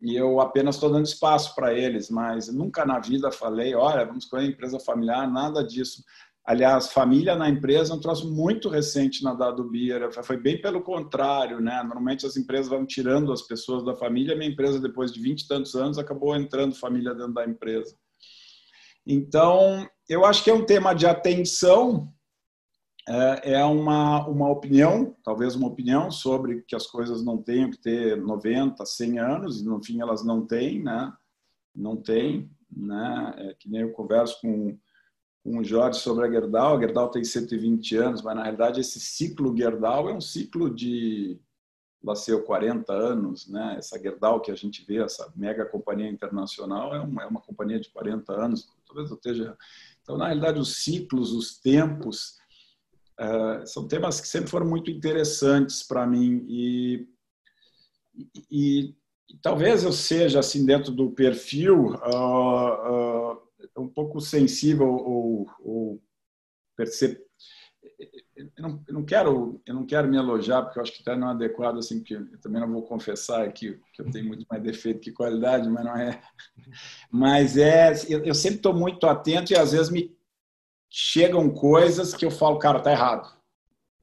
[0.01, 4.25] E eu apenas estou dando espaço para eles, mas nunca na vida falei, olha, vamos
[4.25, 6.03] escolher empresa familiar, nada disso.
[6.45, 10.13] Aliás, família na empresa é um troço muito recente na Dado Beer.
[10.23, 11.83] Foi bem pelo contrário, né?
[11.83, 14.37] Normalmente as empresas vão tirando as pessoas da família.
[14.37, 17.97] Minha empresa, depois de 20 e tantos anos, acabou entrando família dentro da empresa.
[19.05, 22.13] Então, eu acho que é um tema de atenção
[23.09, 27.79] é, é uma, uma opinião, talvez uma opinião sobre que as coisas não tenham que
[27.79, 31.13] ter 90, 100 anos, e no fim elas não têm, né?
[31.75, 33.35] Não tem, né?
[33.39, 34.77] É que nem eu converso com,
[35.45, 38.99] com o Jorge sobre a Gerdau, a Gerdau tem 120 anos, mas na realidade esse
[38.99, 41.41] ciclo Gerdau é um ciclo de
[42.03, 43.77] nasceu 40 anos, né?
[43.79, 47.81] Essa Gerdau que a gente vê, essa mega companhia internacional, é uma, é uma companhia
[47.81, 49.57] de 40 anos, talvez eu esteja...
[50.03, 52.39] Então, na realidade, os ciclos, os tempos,
[53.19, 57.09] Uh, são temas que sempre foram muito interessantes para mim e,
[58.15, 58.95] e, e,
[59.41, 63.43] talvez eu seja assim dentro do perfil uh, uh,
[63.79, 66.03] um pouco sensível ou, ou
[68.37, 71.17] eu não, eu não, quero eu não quero me elogiar porque eu acho que está
[71.17, 74.45] não é adequado assim que eu também não vou confessar aqui que eu tenho muito
[74.51, 76.21] mais defeito que qualidade mas não é.
[77.11, 80.16] Mas é eu, eu sempre estou muito atento e às vezes me
[80.91, 83.29] chegam coisas que eu falo, cara, tá errado,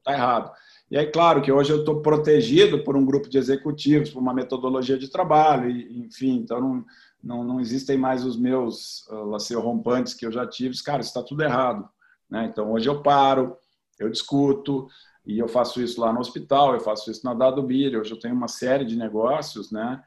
[0.02, 0.52] tá errado.
[0.90, 4.34] E aí, claro que hoje eu estou protegido por um grupo de executivos, por uma
[4.34, 6.84] metodologia de trabalho, e, enfim, então não,
[7.22, 10.80] não, não existem mais os meus uh, rompantes que eu já tive.
[10.82, 11.88] Cara, está tudo errado.
[12.30, 12.44] Né?
[12.44, 13.56] Então, hoje eu paro,
[13.98, 14.86] eu discuto,
[15.26, 18.18] e eu faço isso lá no hospital, eu faço isso na Dado Bilha, hoje eu
[18.18, 20.02] tenho uma série de negócios, né?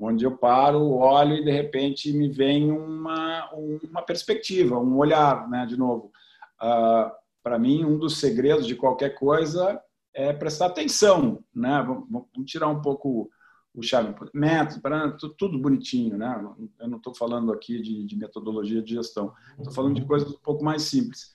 [0.00, 5.66] Onde eu paro, olho e de repente me vem uma, uma perspectiva, um olhar, né?
[5.66, 9.80] De novo, uh, ah, para mim um dos segredos de qualquer coisa
[10.14, 11.84] é prestar atenção, né?
[11.86, 13.30] Vamos tirar um pouco
[13.74, 16.44] o chave, método, tudo bonitinho, né?
[16.80, 20.38] Eu não estou falando aqui de, de, metodologia de gestão, estou falando de coisas um
[20.42, 21.32] pouco mais simples.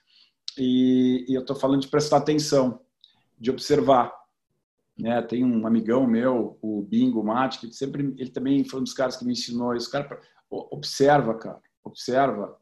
[0.58, 2.82] E, e eu estou falando de prestar atenção,
[3.40, 4.12] de observar,
[4.98, 5.22] Né?
[5.22, 9.18] Tem um amigão meu, o Bingo Mate, que sempre ele também foi um dos caras
[9.18, 9.92] que me ensinou isso.
[9.92, 12.58] Cara, observa, cara, observa.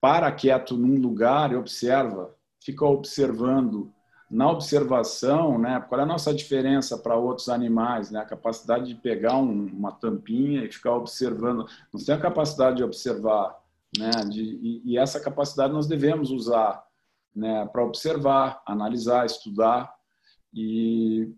[0.00, 2.34] Para quieto num lugar e observa.
[2.62, 3.92] Fica observando.
[4.30, 5.84] Na observação, né?
[5.88, 8.12] Qual é a nossa diferença para outros animais?
[8.12, 8.20] Né?
[8.20, 11.66] A capacidade de pegar um, uma tampinha e ficar observando.
[11.92, 13.58] Nós temos a capacidade de observar,
[13.98, 14.10] né?
[14.30, 16.80] De, e, e essa capacidade nós devemos usar,
[17.34, 17.66] né?
[17.72, 19.92] Para observar, analisar, estudar
[20.54, 21.34] e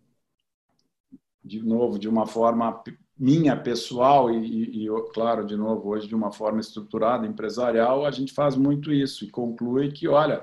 [1.45, 2.83] de novo, de uma forma
[3.19, 8.33] minha pessoal e, e, claro, de novo, hoje de uma forma estruturada, empresarial, a gente
[8.33, 10.43] faz muito isso e conclui que, olha,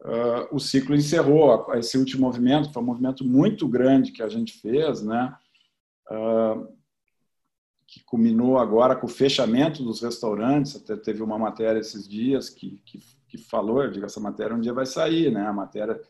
[0.00, 1.66] uh, o ciclo encerrou.
[1.74, 5.34] Esse último movimento foi um movimento muito grande que a gente fez, né?
[6.10, 6.66] Uh,
[7.86, 10.76] que culminou agora com o fechamento dos restaurantes.
[10.76, 14.60] Até teve uma matéria esses dias que, que, que falou, eu digo, essa matéria um
[14.60, 15.46] dia vai sair, né?
[15.46, 16.00] A matéria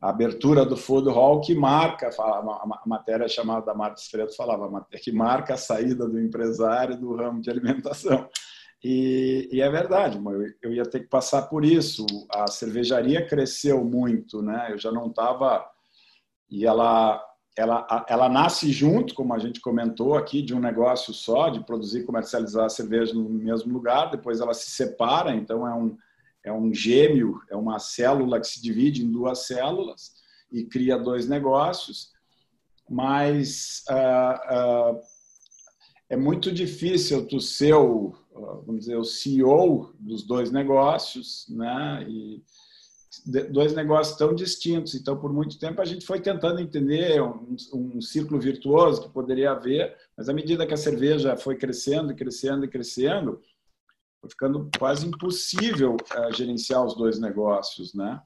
[0.00, 4.00] a abertura do food hall que marca, a matéria chamada da Marta
[4.34, 8.28] falava, que marca a saída do empresário do ramo de alimentação.
[8.82, 10.18] E, e, é verdade,
[10.62, 12.06] eu ia ter que passar por isso.
[12.30, 14.68] A cervejaria cresceu muito, né?
[14.70, 15.66] Eu já não estava
[16.50, 17.22] e ela
[17.58, 22.00] ela ela nasce junto, como a gente comentou aqui, de um negócio só de produzir
[22.00, 24.10] e comercializar a cerveja no mesmo lugar.
[24.10, 25.94] Depois ela se separa, então é um
[26.44, 30.12] é um gêmeo, é uma célula que se divide em duas células
[30.50, 32.10] e cria dois negócios,
[32.88, 35.00] mas uh, uh,
[36.08, 38.14] é muito difícil tu ser o,
[38.66, 42.04] vamos dizer, o CEO dos dois negócios, né?
[42.08, 42.42] E
[43.50, 44.94] dois negócios tão distintos.
[44.94, 49.50] Então, por muito tempo, a gente foi tentando entender um, um círculo virtuoso que poderia
[49.50, 53.40] haver, mas à medida que a cerveja foi crescendo, crescendo e crescendo,
[54.20, 58.20] foi ficando quase impossível uh, gerenciar os dois negócios, né?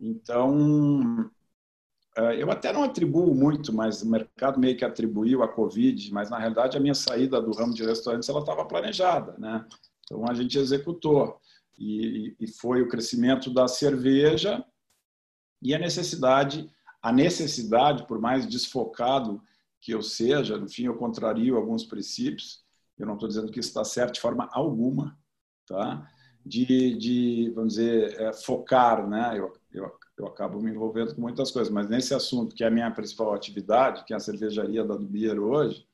[0.00, 1.30] Então,
[2.16, 6.30] uh, eu até não atribuo muito, mas o mercado meio que atribuiu a Covid, mas
[6.30, 9.66] na realidade a minha saída do ramo de restaurantes ela estava planejada, né?
[10.04, 11.38] Então a gente executou
[11.78, 14.64] e, e foi o crescimento da cerveja
[15.60, 16.70] e a necessidade,
[17.02, 19.40] a necessidade, por mais desfocado
[19.80, 22.64] que eu seja, no fim eu contrario alguns princípios,
[22.98, 25.16] eu não estou dizendo que isso está certo de forma alguma,
[25.66, 26.06] tá?
[26.44, 29.38] De, de vamos dizer, é, focar, né?
[29.38, 32.70] Eu, eu, eu acabo me envolvendo com muitas coisas, mas nesse assunto, que é a
[32.70, 35.86] minha principal atividade, que é a cervejaria da Dubier hoje,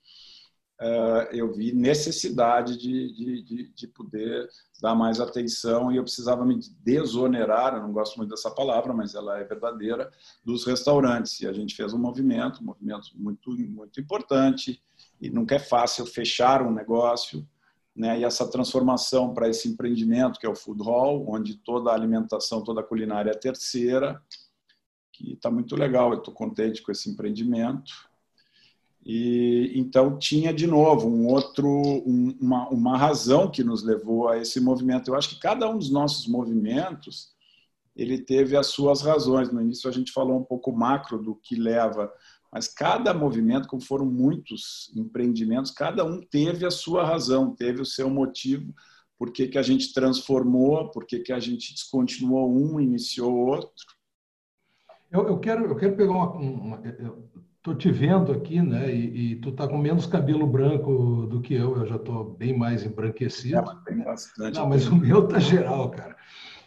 [0.80, 4.48] é, eu vi necessidade de, de, de, de, poder
[4.82, 9.14] dar mais atenção e eu precisava me desonerar, eu não gosto muito dessa palavra, mas
[9.14, 10.10] ela é verdadeira,
[10.44, 11.40] dos restaurantes.
[11.40, 14.82] E a gente fez um movimento, um movimento muito, muito importante,
[15.24, 17.48] e nunca é fácil fechar um negócio,
[17.96, 18.20] né?
[18.20, 22.62] E essa transformação para esse empreendimento que é o Food Hall, onde toda a alimentação,
[22.62, 24.20] toda a culinária é terceira,
[25.10, 26.12] que está muito legal.
[26.12, 27.90] Eu estou contente com esse empreendimento.
[29.02, 34.36] E então tinha de novo um outro, um, uma, uma razão que nos levou a
[34.36, 35.08] esse movimento.
[35.08, 37.32] Eu acho que cada um dos nossos movimentos
[37.96, 39.50] ele teve as suas razões.
[39.50, 42.12] No início a gente falou um pouco macro do que leva
[42.54, 47.84] mas cada movimento, como foram muitos empreendimentos, cada um teve a sua razão, teve o
[47.84, 48.72] seu motivo,
[49.18, 53.70] por que, que a gente transformou, por que, que a gente descontinuou um, iniciou outro.
[55.10, 56.30] Eu, eu quero, eu quero pegar uma.
[56.30, 56.82] uma
[57.56, 58.94] Estou te vendo aqui, né?
[58.94, 61.78] E, e tu tá com menos cabelo branco do que eu.
[61.78, 63.56] Eu já estou bem mais embranquecido.
[63.56, 64.58] É, mas tem bastante.
[64.58, 66.14] Não, mas o meu tá geral, cara.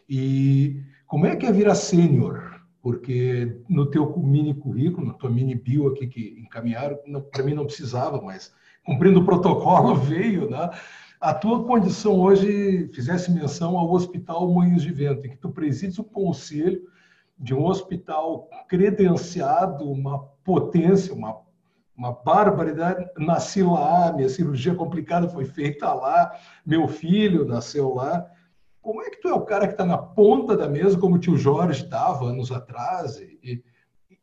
[0.10, 2.57] E como é que é virar sênior?
[2.88, 6.98] Porque no teu mini currículo, na tua mini bio aqui que encaminharam,
[7.30, 8.54] para mim não precisava, mas
[8.86, 10.70] cumprindo o protocolo veio, né?
[11.20, 16.00] A tua condição hoje fizesse menção ao Hospital Moinhos de Vento, em que tu presides
[16.00, 16.82] o conselho
[17.38, 21.42] de um hospital credenciado, uma potência, uma,
[21.94, 23.06] uma barbaridade.
[23.18, 26.32] Nasci lá, minha cirurgia complicada foi feita lá,
[26.66, 28.32] meu filho nasceu lá.
[28.88, 31.20] Como é que tu é o cara que está na ponta da mesa, como o
[31.20, 33.62] tio Jorge estava anos atrás, e,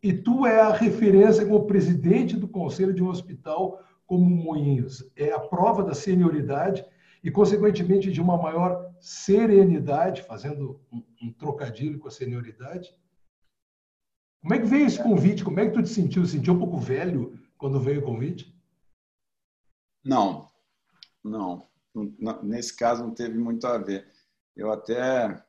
[0.03, 5.13] e tu é a referência como presidente do conselho de um hospital como Moinhos?
[5.17, 6.83] É a prova da senioridade
[7.23, 12.89] e, consequentemente, de uma maior serenidade, fazendo um, um trocadilho com a senioridade?
[14.41, 15.45] Como é que veio esse convite?
[15.45, 16.25] Como é que tu te sentiu?
[16.25, 18.59] Sentiu um pouco velho quando veio o convite?
[20.03, 20.49] Não,
[21.23, 21.69] não.
[22.43, 24.14] Nesse caso não teve muito a ver
[24.57, 25.43] eu até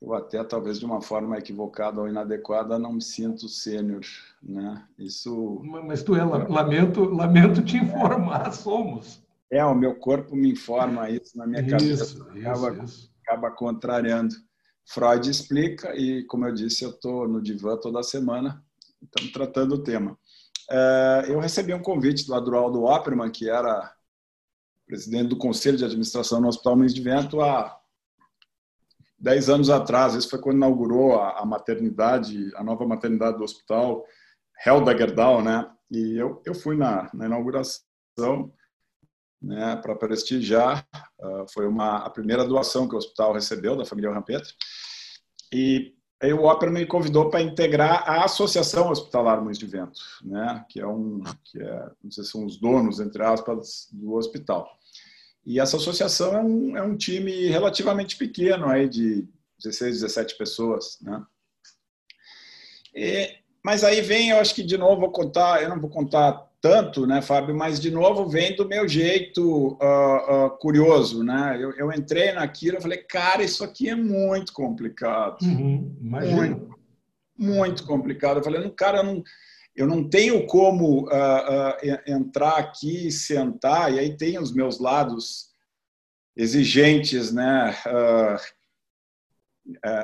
[0.00, 4.04] eu até talvez de uma forma equivocada ou inadequada não me sinto sênior,
[4.40, 4.86] né?
[4.96, 5.60] Isso.
[5.84, 9.20] Mas tu é lamento, lamento te informar, somos.
[9.50, 13.10] É, o meu corpo me informa isso na minha isso, cabeça, acaba, isso.
[13.22, 14.34] acaba contrariando.
[14.86, 18.62] Freud explica e, como eu disse, eu estou no divã toda semana
[19.02, 20.18] estamos tratando o tema.
[20.70, 23.92] É, eu recebi um convite do Aldo Opperman, que era
[24.88, 27.78] presidente do Conselho de Administração no Hospital Mães de Vento, há
[29.18, 30.14] 10 anos atrás.
[30.14, 34.04] Esse foi quando inaugurou a, maternidade, a nova maternidade do hospital,
[34.66, 35.70] Helda Gerdau, né?
[35.90, 38.52] E eu, eu fui na, na inauguração
[39.40, 40.86] né, para prestigiar.
[41.20, 44.54] Uh, foi uma, a primeira doação que o hospital recebeu da família Rampetre.
[45.52, 50.64] E aí o Ópera me convidou para integrar a Associação Hospitalar Mães de Vento, né,
[50.68, 54.77] que é um, que é, não sei se são os donos, entre aspas, do hospital.
[55.44, 59.26] E essa associação é um, é um time relativamente pequeno, aí de
[59.62, 61.22] 16, 17 pessoas, né.
[62.94, 63.30] E,
[63.64, 67.06] mas aí vem, eu acho que de novo vou contar, eu não vou contar tanto,
[67.06, 67.54] né, Fábio?
[67.54, 71.56] Mas de novo vem do meu jeito uh, uh, curioso, né?
[71.60, 76.78] Eu, eu entrei naquilo, e falei, cara, isso aqui é muito complicado, uhum, muito,
[77.38, 78.38] muito complicado.
[78.38, 79.22] Eu falei, não, cara, eu não,
[79.78, 85.54] eu não tenho como uh, entrar aqui, sentar e aí tem os meus lados
[86.36, 87.74] exigentes, né?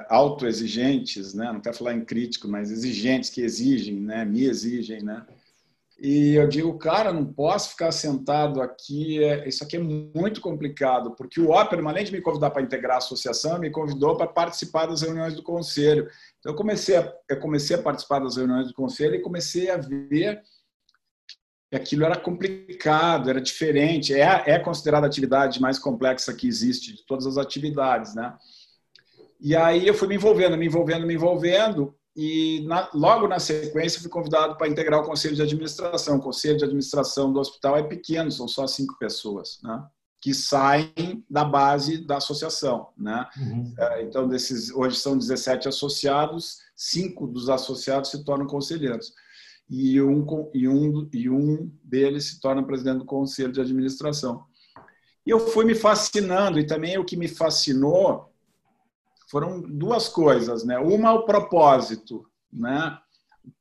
[0.09, 1.53] autoexigentes, né?
[1.53, 4.25] Não quero falar em crítico, mas exigentes que exigem, né?
[4.25, 5.27] Me exigem, né?
[5.99, 11.13] E eu digo, cara, não posso ficar sentado aqui, é, isso aqui é muito complicado,
[11.13, 14.87] porque o Opera, além de me convidar para integrar a associação, me convidou para participar
[14.87, 16.09] das reuniões do conselho.
[16.41, 19.77] Então, eu comecei a, eu comecei a participar das reuniões do conselho e comecei a
[19.77, 20.43] ver
[21.71, 26.95] que aquilo era complicado, era diferente, é, é considerada a atividade mais complexa que existe
[26.95, 28.37] de todas as atividades, né?
[29.41, 34.01] E aí eu fui me envolvendo, me envolvendo, me envolvendo, e na, logo na sequência
[34.01, 36.17] fui convidado para integrar o conselho de administração.
[36.17, 39.85] O conselho de administração do hospital é pequeno, são só cinco pessoas, né?
[40.21, 43.29] que saem da base da associação, né?
[43.37, 43.75] Uhum.
[43.79, 49.13] É, então desses hoje são 17 associados, cinco dos associados se tornam conselheiros
[49.69, 54.45] e um e um e um deles se torna presidente do conselho de administração.
[55.27, 58.34] E eu fui me fascinando e também o que me fascinou
[59.35, 60.79] foram duas coisas, né?
[60.79, 62.97] Uma o propósito, né?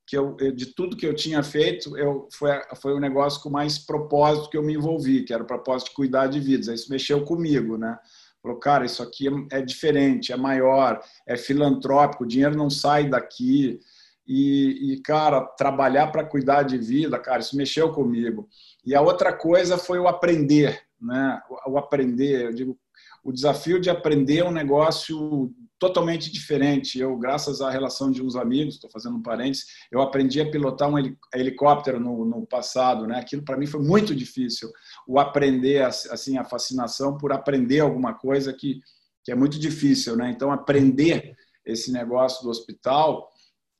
[0.06, 3.80] Que eu, de tudo que eu tinha feito, eu foi foi o negócio com mais
[3.80, 6.68] propósito que eu me envolvi, que era o propósito de cuidar de vidas.
[6.68, 7.98] Isso mexeu comigo, né?
[8.40, 13.10] Falou, cara, isso aqui é, é diferente, é maior, é filantrópico, o dinheiro não sai
[13.10, 13.80] daqui.
[14.28, 18.48] E, e cara, trabalhar para cuidar de vida, cara, isso mexeu comigo.
[18.86, 21.42] E a outra coisa foi o aprender, né?
[21.66, 22.80] O aprender, eu digo,
[23.24, 27.00] o desafio de aprender um negócio totalmente diferente.
[27.00, 30.90] Eu, graças à relação de uns amigos, estou fazendo um parênteses, eu aprendi a pilotar
[30.90, 30.98] um
[31.34, 33.20] helicóptero no, no passado, né?
[33.20, 34.72] Aquilo para mim foi muito difícil.
[35.08, 38.80] O aprender, assim, a fascinação por aprender alguma coisa que,
[39.24, 40.30] que é muito difícil, né?
[40.30, 41.36] Então, aprender
[41.66, 43.30] esse negócio do hospital,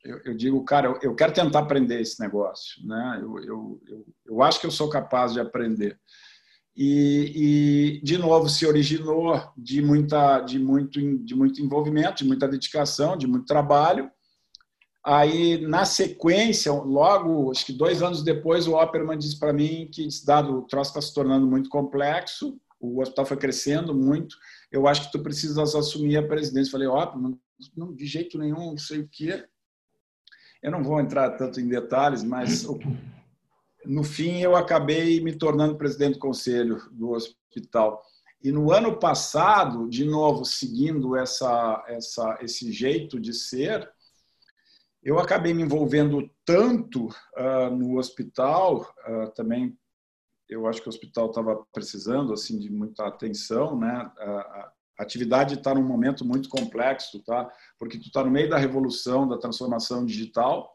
[0.04, 3.18] eu, digo, cara, eu, eu, quero tentar aprender esse negócio, né?
[3.22, 5.98] Eu, eu, eu, eu acho que eu sou capaz de aprender
[6.76, 12.48] e, e, de novo se originou de muita de muito de muito envolvimento de muita
[12.48, 14.10] dedicação de muito trabalho.
[15.06, 20.08] Aí na sequência logo acho que dois anos depois o Opperman disse para mim que
[20.26, 24.36] dado o troço está se tornando muito complexo o hospital foi crescendo muito
[24.72, 26.72] eu acho que tu precisas assumir a presidência.
[26.72, 27.38] Falei Opperman
[27.76, 29.44] não de jeito nenhum não sei o que
[30.60, 32.66] eu não vou entrar tanto em detalhes mas
[33.86, 38.02] no fim, eu acabei me tornando presidente do conselho do hospital.
[38.42, 43.90] E no ano passado, de novo, seguindo essa, essa, esse jeito de ser,
[45.02, 49.76] eu acabei me envolvendo tanto uh, no hospital, uh, também
[50.48, 54.10] eu acho que o hospital estava precisando assim de muita atenção, né?
[54.18, 57.50] A, atividade está num momento muito complexo, tá?
[57.78, 60.73] Porque tu está no meio da revolução, da transformação digital,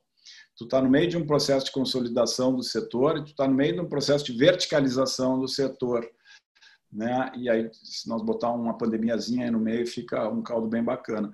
[0.59, 3.55] tu está no meio de um processo de consolidação do setor e tu está no
[3.55, 6.05] meio de um processo de verticalização do setor.
[6.91, 7.31] Né?
[7.37, 11.31] E aí, se nós botar uma pandemiazinha aí no meio, fica um caldo bem bacana.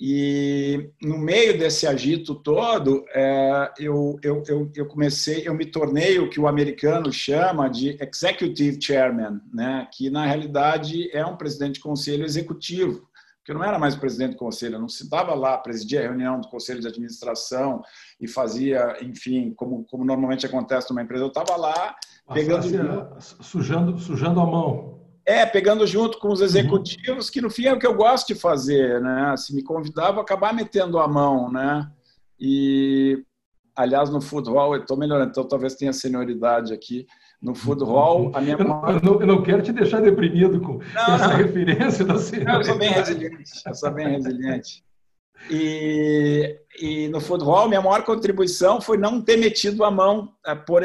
[0.00, 6.18] E no meio desse agito todo, é, eu, eu, eu, eu, comecei, eu me tornei
[6.18, 9.86] o que o americano chama de executive chairman, né?
[9.92, 13.08] que na realidade é um presidente de conselho executivo
[13.44, 16.40] porque eu não era mais presidente do conselho, eu não estava lá, presidia a reunião
[16.40, 17.82] do conselho de administração
[18.18, 21.94] e fazia, enfim, como, como normalmente acontece numa empresa, eu estava lá
[22.32, 24.98] pegando assim, sujando, sujando a mão.
[25.26, 26.46] É, pegando junto com os uhum.
[26.46, 27.32] executivos, uhum.
[27.34, 29.36] que no fim é o que eu gosto de fazer, né?
[29.36, 31.86] Se me convidava, acabar metendo a mão, né?
[32.40, 33.22] E,
[33.76, 37.06] aliás, no futebol, eu estou melhorando, então talvez tenha senioridade aqui
[37.40, 38.30] no food hall.
[38.34, 41.28] A minha eu, não, eu, não, eu não quero te deixar deprimido com não, essa
[41.28, 41.36] não.
[41.36, 42.58] referência da senhora.
[42.58, 43.52] Eu sou bem resiliente.
[43.66, 44.84] Eu sou bem resiliente.
[45.50, 50.82] E, e no futebol, minha maior contribuição foi não ter metido a mão, é, por,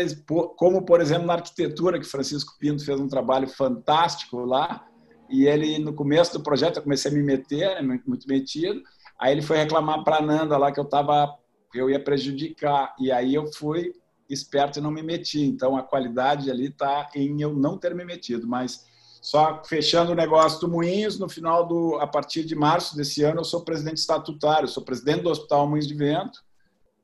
[0.56, 4.86] como por exemplo na arquitetura, que Francisco Pinto fez um trabalho fantástico lá.
[5.30, 8.82] E ele, no começo do projeto, eu comecei a me meter, né, muito metido.
[9.20, 11.36] Aí ele foi reclamar para a Nanda lá que eu tava,
[11.74, 12.96] eu ia prejudicar.
[13.00, 13.94] E aí eu fui
[14.30, 15.42] esperto e não me meti.
[15.42, 18.48] Então a qualidade ali está em eu não ter me metido.
[18.48, 18.86] Mas
[19.22, 23.42] só fechando o negócio do Moinhos, no final do, a partir de março desse ano,
[23.42, 26.44] eu sou presidente estatutário, sou presidente do Hospital Moinhos de Vento.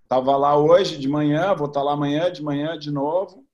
[0.04, 3.46] Estava lá hoje de manhã, vou estar tá lá amanhã de manhã de novo.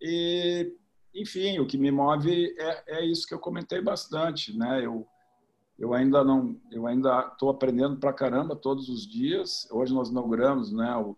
[0.00, 0.74] E,
[1.14, 4.84] enfim, o que me move é, é isso que eu comentei bastante, né?
[4.84, 5.06] Eu
[5.82, 9.66] eu ainda não, eu ainda estou aprendendo para caramba todos os dias.
[9.68, 11.16] Hoje nós inauguramos, né, o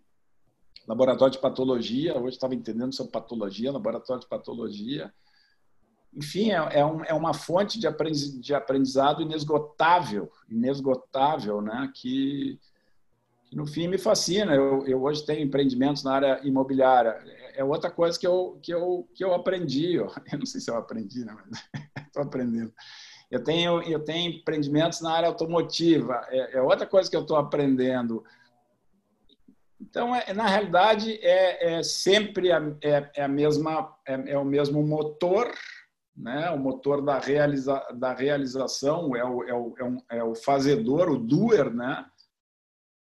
[0.87, 2.17] laboratório de patologia.
[2.19, 5.13] Hoje estava entendendo sobre patologia, laboratório de patologia
[6.17, 11.91] enfim, é, é, um, é uma fonte de, aprendiz, de aprendizado inesgotável, inesgotável, né?
[11.95, 12.59] Que,
[13.47, 14.55] que, no fim me fascina.
[14.55, 17.19] Eu, eu hoje tenho empreendimentos na área imobiliária.
[17.57, 19.97] É outra coisa que eu, que eu, que eu aprendi.
[20.33, 21.37] Eu não sei se eu aprendi, né?
[21.37, 21.65] mas
[22.07, 22.73] estou aprendendo.
[23.31, 26.25] Eu tenho, eu tenho empreendimentos na área automotiva.
[26.29, 28.23] É, é outra coisa que eu estou aprendendo.
[29.89, 34.45] Então, é, na realidade, é, é sempre a, é, é a mesma, é, é o
[34.45, 35.53] mesmo motor
[36.17, 36.51] né?
[36.51, 41.11] o motor da, realiza, da realização, é o, é, o, é, um, é o fazedor,
[41.11, 42.07] o doer, né?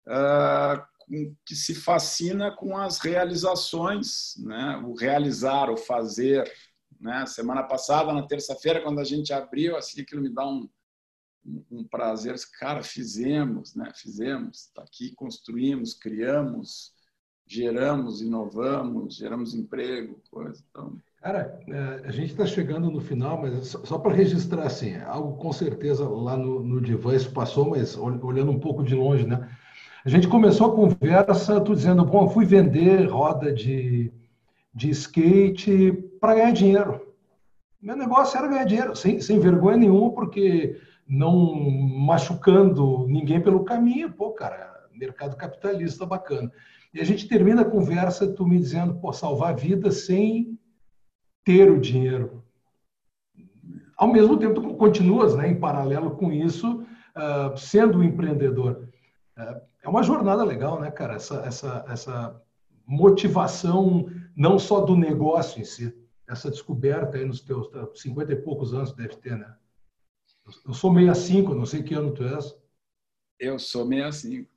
[0.08, 0.94] Uh,
[1.46, 4.82] que se fascina com as realizações, né?
[4.86, 6.52] o realizar, o fazer.
[7.00, 7.26] Né?
[7.26, 10.68] Semana passada, na terça-feira, quando a gente abriu, assim, aquilo me dá um,
[11.72, 12.36] um prazer.
[12.60, 13.92] Cara, fizemos, né?
[13.96, 16.94] fizemos, está aqui, construímos, criamos,
[17.46, 20.64] geramos, inovamos, geramos emprego, coisa.
[20.70, 25.38] Então, Cara, é, a gente está chegando no final, mas só para registrar assim, algo
[25.38, 29.50] com certeza lá no, no divã isso passou, mas olhando um pouco de longe, né?
[30.04, 34.12] A gente começou a conversa, tu dizendo, bom, fui vender roda de,
[34.76, 37.08] de skate para ganhar dinheiro.
[37.82, 40.78] Meu negócio era ganhar dinheiro, sem, sem vergonha nenhuma, porque
[41.14, 46.52] não machucando ninguém pelo caminho, pô, cara, mercado capitalista bacana.
[46.92, 50.58] E a gente termina a conversa, tu me dizendo, pô, salvar vidas sem
[51.44, 52.44] ter o dinheiro.
[53.96, 58.90] Ao mesmo tempo, tu continuas, né, em paralelo com isso, uh, sendo um empreendedor.
[59.38, 61.16] Uh, é uma jornada legal, né, cara?
[61.16, 62.42] Essa, essa, essa
[62.88, 65.96] motivação não só do negócio em si,
[66.28, 67.70] essa descoberta aí nos teus
[68.02, 69.54] 50 e poucos anos deve ter, né?
[70.66, 72.56] Eu sou 65, não sei que ano tu és.
[73.40, 74.50] Eu sou 65.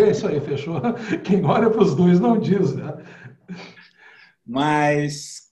[0.00, 0.80] É isso aí, fechou.
[1.24, 2.92] Quem olha para os dois não diz, né?
[4.46, 5.50] Mas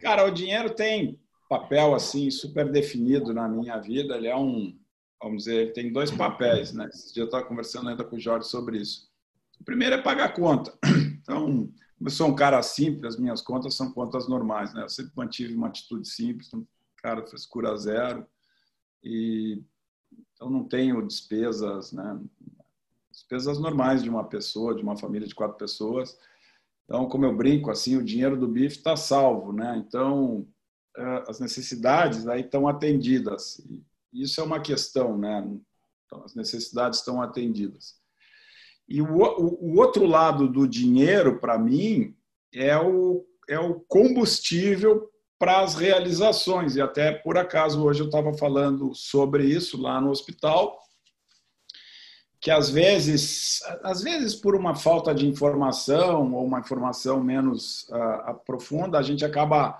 [0.00, 4.16] Cara, o dinheiro tem papel assim super definido na minha vida.
[4.16, 4.78] Ele é um,
[5.20, 6.88] vamos dizer, ele tem dois papéis, né?
[6.92, 9.08] Esse dia eu estava conversando ainda com o Jorge sobre isso.
[9.60, 10.72] O primeiro é pagar a conta.
[11.26, 11.68] Então,
[12.00, 14.84] eu sou um cara simples, as minhas contas são contas normais, né?
[14.84, 16.64] Eu sempre mantive uma atitude simples, um
[16.98, 18.24] cara frescura zero
[19.02, 19.62] e
[20.34, 22.20] então não tenho despesas, né?
[23.10, 26.18] Despesas normais de uma pessoa, de uma família de quatro pessoas.
[26.84, 29.76] Então, como eu brinco, assim, o dinheiro do bife está salvo, né?
[29.76, 30.46] Então,
[30.96, 33.60] é, as necessidades aí estão atendidas.
[34.12, 35.44] Isso é uma questão, né?
[36.04, 37.96] Então, as necessidades estão atendidas.
[38.88, 42.14] E o, o, o outro lado do dinheiro, para mim,
[42.54, 46.76] é o, é o combustível para as realizações.
[46.76, 50.78] E até por acaso hoje eu estava falando sobre isso lá no hospital
[52.46, 58.34] que às vezes, às vezes por uma falta de informação ou uma informação menos uh,
[58.44, 59.76] profunda, a gente acaba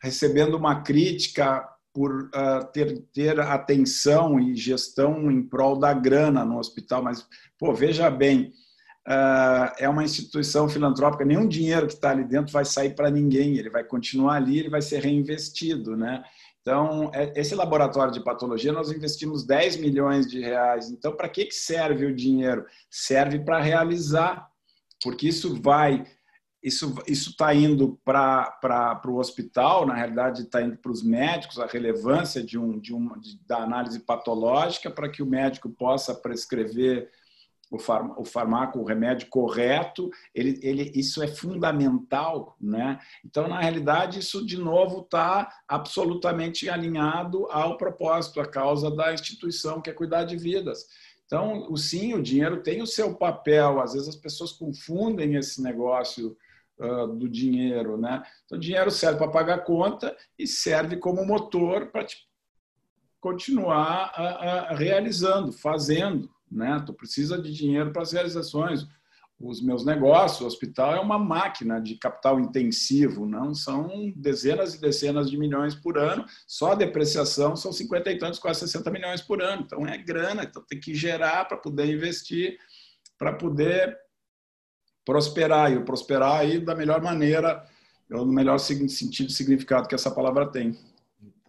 [0.00, 6.58] recebendo uma crítica por uh, ter, ter atenção e gestão em prol da grana no
[6.58, 7.02] hospital.
[7.02, 7.26] Mas,
[7.58, 8.52] pô, veja bem,
[9.06, 13.68] é uma instituição filantrópica, nenhum dinheiro que está ali dentro vai sair para ninguém, ele
[13.68, 16.24] vai continuar ali, ele vai ser reinvestido, né?
[16.64, 20.90] Então, é, esse laboratório de patologia, nós investimos 10 milhões de reais.
[20.90, 22.64] Então, para que serve o dinheiro?
[22.88, 24.48] Serve para realizar,
[25.02, 26.06] porque isso vai,
[26.62, 32.42] isso está indo para o hospital, na realidade está indo para os médicos, a relevância
[32.42, 37.10] de um, de de, da análise patológica para que o médico possa prescrever
[37.70, 42.56] o, farm, o farmaco, o remédio correto, ele, ele, isso é fundamental.
[42.60, 42.98] Né?
[43.24, 49.80] Então, na realidade, isso de novo está absolutamente alinhado ao propósito, à causa da instituição,
[49.80, 50.86] que é cuidar de vidas.
[51.26, 53.80] Então, o sim, o dinheiro tem o seu papel.
[53.80, 56.36] Às vezes as pessoas confundem esse negócio
[56.78, 58.22] uh, do dinheiro, né?
[58.44, 62.06] Então, o dinheiro serve para pagar conta e serve como motor para
[63.20, 66.82] continuar uh, realizando, fazendo, né?
[66.86, 68.86] Tu precisa de dinheiro para as realizações.
[69.38, 74.80] Os meus negócios, o hospital é uma máquina de capital intensivo, não são dezenas e
[74.80, 76.24] dezenas de milhões por ano.
[76.46, 79.62] Só a depreciação são 50 e tantos, quase 60 milhões por ano.
[79.66, 82.58] Então é grana, então tem que gerar para poder investir,
[83.18, 83.98] para poder
[85.04, 87.62] prosperar e prosperar aí da melhor maneira,
[88.08, 90.78] no melhor sentido e significado que essa palavra tem.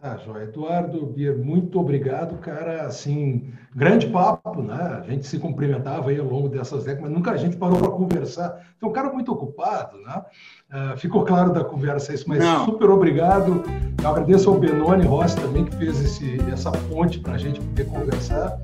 [0.00, 0.42] Tá, João.
[0.42, 2.82] Eduardo Bier, muito obrigado, cara.
[2.82, 5.00] Assim, grande papo, né?
[5.02, 7.88] A gente se cumprimentava aí ao longo dessas décadas, mas nunca a gente parou para
[7.88, 8.60] conversar.
[8.76, 10.22] Então, um cara muito ocupado, né?
[10.70, 12.66] Uh, ficou claro da conversa isso, mas Não.
[12.66, 13.62] super obrigado.
[14.02, 17.86] Eu agradeço ao Benoni Rossi também, que fez esse, essa ponte para a gente poder
[17.86, 18.60] conversar.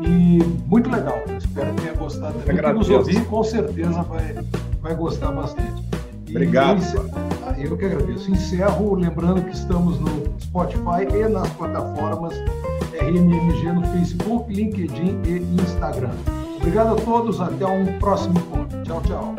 [0.00, 1.18] E muito legal.
[1.36, 2.38] Espero que tenha gostado.
[2.38, 2.62] Também.
[2.62, 4.34] Quem nos ouvir, com certeza vai,
[4.80, 5.85] vai gostar bastante.
[6.36, 6.82] Obrigado.
[7.56, 8.30] E, eu que agradeço.
[8.30, 12.34] Encerro lembrando que estamos no Spotify e nas plataformas
[12.92, 16.14] RMMG no Facebook, LinkedIn e Instagram.
[16.58, 18.82] Obrigado a todos, até um próximo encontro.
[18.82, 19.34] Tchau, tchau.